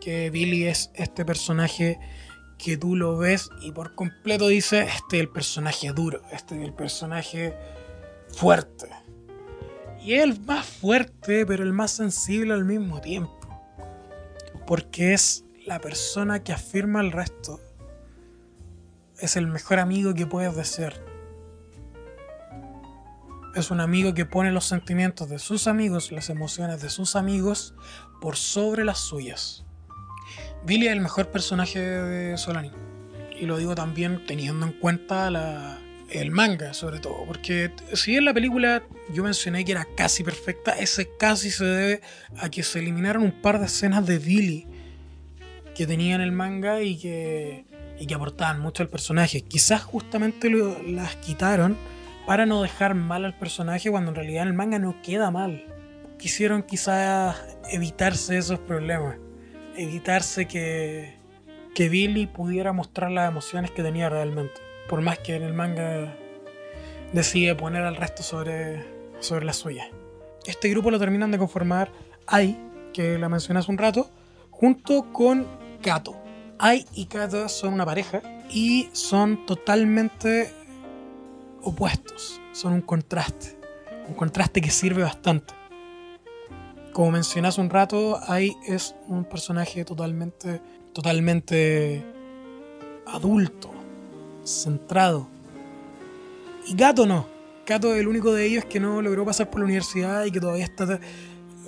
que 0.00 0.30
Billy 0.30 0.64
es 0.64 0.90
este 0.94 1.24
personaje 1.24 1.98
que 2.58 2.76
tú 2.76 2.96
lo 2.96 3.18
ves 3.18 3.50
y 3.60 3.72
por 3.72 3.94
completo 3.94 4.48
dices, 4.48 4.88
este 4.94 5.16
es 5.16 5.22
el 5.22 5.28
personaje 5.28 5.92
duro, 5.92 6.22
este 6.32 6.56
es 6.56 6.64
el 6.64 6.72
personaje 6.72 7.54
fuerte. 8.28 8.88
Y 10.00 10.14
es 10.14 10.24
el 10.24 10.40
más 10.40 10.66
fuerte, 10.66 11.46
pero 11.46 11.62
el 11.62 11.72
más 11.72 11.92
sensible 11.92 12.54
al 12.54 12.64
mismo 12.64 13.00
tiempo. 13.00 13.38
Porque 14.66 15.12
es 15.12 15.44
la 15.66 15.80
persona 15.80 16.42
que 16.42 16.52
afirma 16.52 17.00
al 17.00 17.12
resto. 17.12 17.60
Es 19.18 19.36
el 19.36 19.46
mejor 19.46 19.78
amigo 19.78 20.14
que 20.14 20.26
puedes 20.26 20.56
desear. 20.56 21.11
Es 23.54 23.70
un 23.70 23.80
amigo 23.80 24.14
que 24.14 24.24
pone 24.24 24.50
los 24.50 24.64
sentimientos 24.64 25.28
de 25.28 25.38
sus 25.38 25.66
amigos, 25.66 26.10
las 26.10 26.30
emociones 26.30 26.80
de 26.80 26.88
sus 26.88 27.16
amigos, 27.16 27.74
por 28.18 28.36
sobre 28.36 28.82
las 28.82 28.98
suyas. 28.98 29.66
Billy 30.64 30.86
es 30.86 30.92
el 30.94 31.00
mejor 31.00 31.30
personaje 31.30 31.78
de 31.78 32.38
Solanin. 32.38 32.72
Y 33.38 33.44
lo 33.44 33.58
digo 33.58 33.74
también 33.74 34.24
teniendo 34.26 34.64
en 34.64 34.72
cuenta 34.72 35.28
el 36.08 36.30
manga, 36.30 36.72
sobre 36.72 36.98
todo. 36.98 37.26
Porque 37.26 37.70
si 37.92 38.16
en 38.16 38.24
la 38.24 38.32
película 38.32 38.84
yo 39.12 39.22
mencioné 39.22 39.66
que 39.66 39.72
era 39.72 39.86
casi 39.96 40.24
perfecta, 40.24 40.72
ese 40.78 41.10
casi 41.18 41.50
se 41.50 41.66
debe 41.66 42.00
a 42.38 42.48
que 42.48 42.62
se 42.62 42.78
eliminaron 42.78 43.22
un 43.22 43.42
par 43.42 43.58
de 43.58 43.66
escenas 43.66 44.06
de 44.06 44.18
Billy 44.18 44.66
que 45.74 45.86
tenía 45.86 46.14
en 46.14 46.22
el 46.22 46.32
manga 46.32 46.82
y 46.82 46.98
que, 46.98 47.66
y 48.00 48.06
que 48.06 48.14
aportaban 48.14 48.60
mucho 48.60 48.82
al 48.82 48.88
personaje. 48.88 49.42
Quizás 49.42 49.82
justamente 49.82 50.48
las 50.86 51.16
quitaron 51.16 51.76
para 52.26 52.46
no 52.46 52.62
dejar 52.62 52.94
mal 52.94 53.24
al 53.24 53.36
personaje 53.36 53.90
cuando 53.90 54.10
en 54.10 54.16
realidad 54.16 54.46
el 54.46 54.54
manga 54.54 54.78
no 54.78 55.00
queda 55.02 55.30
mal. 55.30 55.64
Quisieron 56.18 56.62
quizás 56.62 57.36
evitarse 57.70 58.38
esos 58.38 58.58
problemas 58.60 59.16
evitarse 59.76 60.46
que, 60.46 61.14
que 61.74 61.88
Billy 61.88 62.26
pudiera 62.26 62.72
mostrar 62.72 63.10
las 63.10 63.28
emociones 63.28 63.70
que 63.70 63.82
tenía 63.82 64.08
realmente. 64.08 64.60
Por 64.88 65.00
más 65.00 65.18
que 65.18 65.36
en 65.36 65.42
el 65.42 65.54
manga 65.54 66.16
decide 67.12 67.54
poner 67.54 67.82
al 67.82 67.96
resto 67.96 68.22
sobre, 68.22 68.84
sobre 69.20 69.44
la 69.44 69.52
suya. 69.52 69.88
Este 70.46 70.68
grupo 70.68 70.90
lo 70.90 70.98
terminan 70.98 71.30
de 71.30 71.38
conformar 71.38 71.90
Ai, 72.26 72.58
que 72.92 73.18
la 73.18 73.28
mencioné 73.28 73.60
hace 73.60 73.70
un 73.70 73.78
rato, 73.78 74.10
junto 74.50 75.12
con 75.12 75.46
Kato. 75.82 76.16
Ai 76.58 76.84
y 76.94 77.06
Kato 77.06 77.48
son 77.48 77.74
una 77.74 77.84
pareja 77.84 78.22
y 78.50 78.88
son 78.92 79.46
totalmente 79.46 80.52
opuestos. 81.62 82.40
Son 82.52 82.72
un 82.72 82.82
contraste. 82.82 83.58
Un 84.08 84.14
contraste 84.14 84.60
que 84.60 84.70
sirve 84.70 85.02
bastante 85.02 85.54
como 86.92 87.10
mencioné 87.10 87.48
un 87.58 87.70
rato, 87.70 88.20
Ai 88.28 88.56
es 88.66 88.94
un 89.08 89.24
personaje 89.24 89.84
totalmente, 89.84 90.60
totalmente 90.92 92.04
adulto, 93.06 93.70
centrado. 94.44 95.26
Y 96.66 96.74
Gato 96.74 97.06
no. 97.06 97.26
Gato 97.66 97.94
es 97.94 98.00
el 98.00 98.08
único 98.08 98.32
de 98.32 98.46
ellos 98.46 98.64
que 98.64 98.78
no 98.78 99.02
logró 99.02 99.24
pasar 99.24 99.50
por 99.50 99.60
la 99.60 99.66
universidad 99.66 100.24
y 100.24 100.30
que 100.30 100.40
todavía 100.40 100.64
está, 100.64 101.00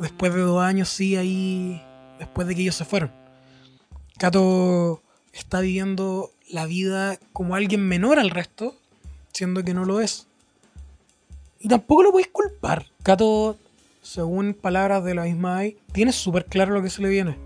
después 0.01 0.35
de 0.35 0.41
dos 0.41 0.63
años, 0.63 0.89
sí, 0.89 1.17
ahí, 1.17 1.83
después 2.19 2.47
de 2.47 2.55
que 2.55 2.63
ellos 2.63 2.75
se 2.75 2.85
fueron. 2.85 3.11
Gato 4.19 5.03
está 5.33 5.61
viviendo 5.61 6.31
la 6.51 6.67
vida 6.67 7.19
como 7.33 7.55
alguien 7.55 7.81
menor 7.81 8.19
al 8.19 8.31
resto, 8.31 8.77
siendo 9.35 9.63
que 9.63 9.75
no 9.75 9.85
lo 9.85 10.01
es. 10.01 10.27
Y 11.61 11.69
tampoco 11.69 12.05
lo 12.05 12.13
podéis 12.13 12.29
culpar. 12.29 12.87
Gato 13.05 13.59
según 14.05 14.55
palabras 14.55 15.03
de 15.03 15.15
la 15.15 15.25
misma 15.25 15.59
AI, 15.59 15.79
tiene 15.93 16.13
súper 16.13 16.45
claro 16.45 16.75
lo 16.75 16.83
que 16.83 16.91
se 16.91 17.03
le 17.03 17.09
viene. 17.09 17.37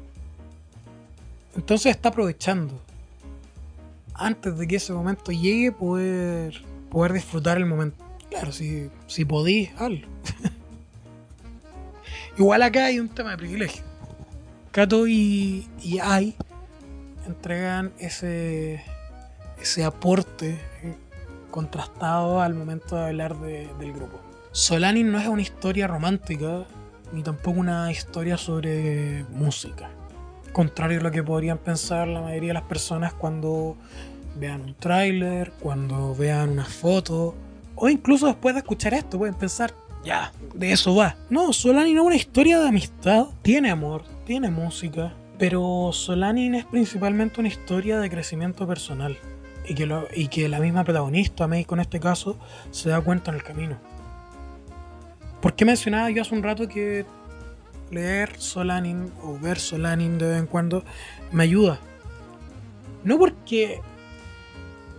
Entonces 1.56 1.94
está 1.94 2.10
aprovechando. 2.10 2.80
Antes 4.12 4.58
de 4.58 4.66
que 4.66 4.76
ese 4.76 4.92
momento 4.92 5.30
llegue, 5.30 5.70
poder, 5.70 6.60
poder 6.90 7.12
disfrutar 7.12 7.58
el 7.58 7.66
momento. 7.66 8.04
Claro, 8.28 8.52
si, 8.52 8.90
si 9.06 9.24
podís, 9.24 9.70
hazlo. 9.78 10.06
Igual 12.36 12.62
acá 12.62 12.86
hay 12.86 12.98
un 12.98 13.08
tema 13.08 13.30
de 13.30 13.38
privilegio. 13.38 13.82
Kato 14.72 15.06
y, 15.06 15.68
y 15.80 15.98
Ai 16.00 16.36
entregan 17.26 17.92
ese, 17.98 18.82
ese 19.60 19.84
aporte 19.84 20.58
contrastado 21.50 22.40
al 22.40 22.54
momento 22.54 22.96
de 22.96 23.06
hablar 23.06 23.36
del 23.38 23.92
grupo. 23.92 24.20
Solanin 24.52 25.10
no 25.10 25.18
es 25.18 25.26
una 25.28 25.42
historia 25.42 25.86
romántica, 25.86 26.64
ni 27.12 27.22
tampoco 27.22 27.60
una 27.60 27.90
historia 27.90 28.36
sobre 28.36 29.24
música. 29.30 29.90
Contrario 30.52 31.00
a 31.00 31.02
lo 31.02 31.10
que 31.10 31.22
podrían 31.22 31.58
pensar 31.58 32.08
la 32.08 32.22
mayoría 32.22 32.48
de 32.48 32.54
las 32.54 32.62
personas 32.64 33.12
cuando 33.12 33.76
vean 34.36 34.62
un 34.62 34.74
tráiler, 34.74 35.52
cuando 35.60 36.14
vean 36.14 36.50
una 36.50 36.64
foto, 36.64 37.34
o 37.74 37.88
incluso 37.88 38.26
después 38.26 38.54
de 38.54 38.60
escuchar 38.60 38.94
esto 38.94 39.18
pueden 39.18 39.34
pensar, 39.34 39.72
ya, 40.04 40.32
de 40.54 40.72
eso 40.72 40.94
va. 40.94 41.16
No, 41.28 41.52
Solanin 41.52 41.98
es 41.98 42.02
una 42.02 42.16
historia 42.16 42.58
de 42.60 42.68
amistad, 42.68 43.26
tiene 43.42 43.70
amor, 43.70 44.04
tiene 44.24 44.50
música, 44.50 45.12
pero 45.38 45.90
Solanin 45.92 46.54
es 46.54 46.64
principalmente 46.64 47.40
una 47.40 47.48
historia 47.48 48.00
de 48.00 48.10
crecimiento 48.10 48.66
personal. 48.66 49.16
Y 49.68 49.74
que, 49.74 49.88
y 50.14 50.28
que 50.28 50.48
la 50.48 50.60
misma 50.60 50.82
protagonista, 50.84 51.46
Meiko 51.46 51.74
en 51.74 51.82
este 51.82 52.00
caso, 52.00 52.38
se 52.70 52.88
da 52.88 53.00
cuenta 53.00 53.30
en 53.30 53.36
el 53.36 53.42
camino. 53.42 53.78
¿Por 55.42 55.54
qué 55.54 55.64
mencionaba 55.64 56.10
yo 56.10 56.22
hace 56.22 56.34
un 56.34 56.42
rato 56.42 56.66
que 56.68 57.04
leer 57.90 58.38
Solanin 58.38 59.12
o 59.22 59.38
ver 59.38 59.58
Solanin 59.58 60.18
de 60.18 60.26
vez 60.28 60.38
en 60.38 60.46
cuando 60.46 60.84
me 61.30 61.44
ayuda? 61.44 61.78
No 63.04 63.18
porque 63.18 63.80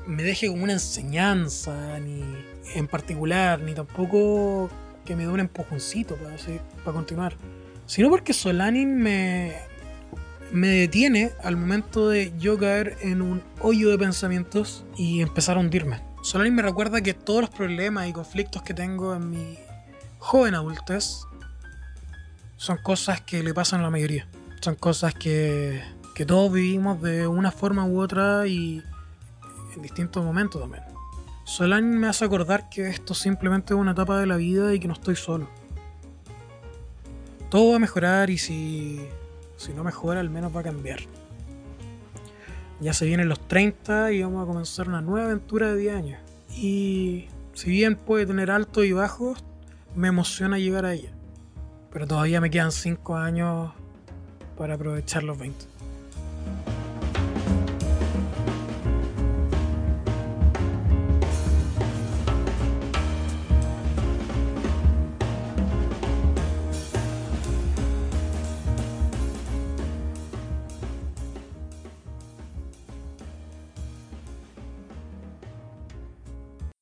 me 0.08 0.24
deje 0.24 0.48
como 0.48 0.64
una 0.64 0.74
enseñanza, 0.74 2.00
ni 2.00 2.24
en 2.76 2.88
particular, 2.88 3.60
ni 3.60 3.74
tampoco 3.74 4.70
que 5.06 5.16
me 5.16 5.24
dé 5.24 5.30
un 5.30 5.40
empujoncito 5.40 6.16
para, 6.16 6.36
para 6.84 6.94
continuar, 6.94 7.36
sino 7.86 8.10
porque 8.10 8.34
Solanin 8.34 8.98
me, 8.98 9.56
me 10.52 10.68
detiene 10.68 11.32
al 11.44 11.58
momento 11.58 12.10
de 12.10 12.34
yo 12.40 12.58
caer 12.58 12.98
en 13.02 13.22
un 13.22 13.44
hoyo 13.62 13.90
de 13.90 13.98
pensamientos 13.98 14.86
y 14.98 15.22
empezar 15.22 15.58
a 15.58 15.60
hundirme. 15.60 16.02
Solani 16.22 16.52
me 16.52 16.62
recuerda 16.62 17.02
que 17.02 17.14
todos 17.14 17.42
los 17.42 17.50
problemas 17.50 18.08
y 18.08 18.14
conflictos 18.14 18.62
que 18.64 18.74
tengo 18.74 19.16
en 19.16 19.30
mi 19.30 19.58
joven 20.18 20.56
adultez 20.56 21.22
son 22.58 22.78
cosas 22.78 23.22
que 23.22 23.42
le 23.42 23.54
pasan 23.54 23.80
a 23.80 23.84
la 23.84 23.90
mayoría. 23.90 24.28
Son 24.62 24.76
cosas 24.76 25.14
que, 25.14 25.82
que 26.14 26.26
todos 26.26 26.52
vivimos 26.52 27.02
de 27.02 27.28
una 27.28 27.52
forma 27.52 27.86
u 27.86 28.02
otra 28.02 28.46
y 28.48 28.84
en 29.76 29.82
distintos 29.82 30.24
momentos 30.24 30.62
también. 30.62 30.84
Solani 31.46 31.98
me 31.98 32.08
hace 32.08 32.26
acordar 32.26 32.70
que 32.70 32.90
esto 32.90 33.14
simplemente 33.14 33.74
es 33.74 33.80
una 33.80 33.92
etapa 33.92 34.20
de 34.20 34.28
la 34.28 34.36
vida 34.36 34.74
y 34.74 34.80
que 34.80 34.88
no 34.88 34.94
estoy 34.94 35.16
solo. 35.16 35.50
Todo 37.50 37.72
va 37.72 37.78
a 37.78 37.80
mejorar 37.80 38.30
y 38.30 38.38
si, 38.38 39.08
si 39.60 39.74
no 39.74 39.84
mejora, 39.84 40.22
al 40.22 40.30
menos 40.30 40.56
va 40.56 40.62
a 40.62 40.64
cambiar. 40.64 41.02
Ya 42.80 42.94
se 42.94 43.06
vienen 43.06 43.28
los 43.28 43.46
30 43.46 44.14
y 44.14 44.24
vamos 44.24 44.44
a 44.44 44.48
comenzar 44.48 44.88
una 44.88 45.02
nueva 45.02 45.26
aventura 45.26 45.74
de 45.74 45.82
10 45.82 45.96
años. 45.96 46.20
Y 46.56 47.28
si 47.54 47.70
bien 47.70 47.98
puede 47.98 48.26
tener 48.26 48.52
altos 48.52 48.86
y 48.86 48.94
bajos, 48.94 49.44
me 49.96 50.08
emociona 50.08 50.58
llegar 50.58 50.86
a 50.86 50.94
ella. 50.94 51.12
Pero 51.92 52.08
todavía 52.08 52.40
me 52.40 52.50
quedan 52.50 52.72
5 52.72 53.18
años 53.18 53.74
para 54.58 54.76
aprovechar 54.76 55.24
los 55.24 55.38
20. 55.38 55.66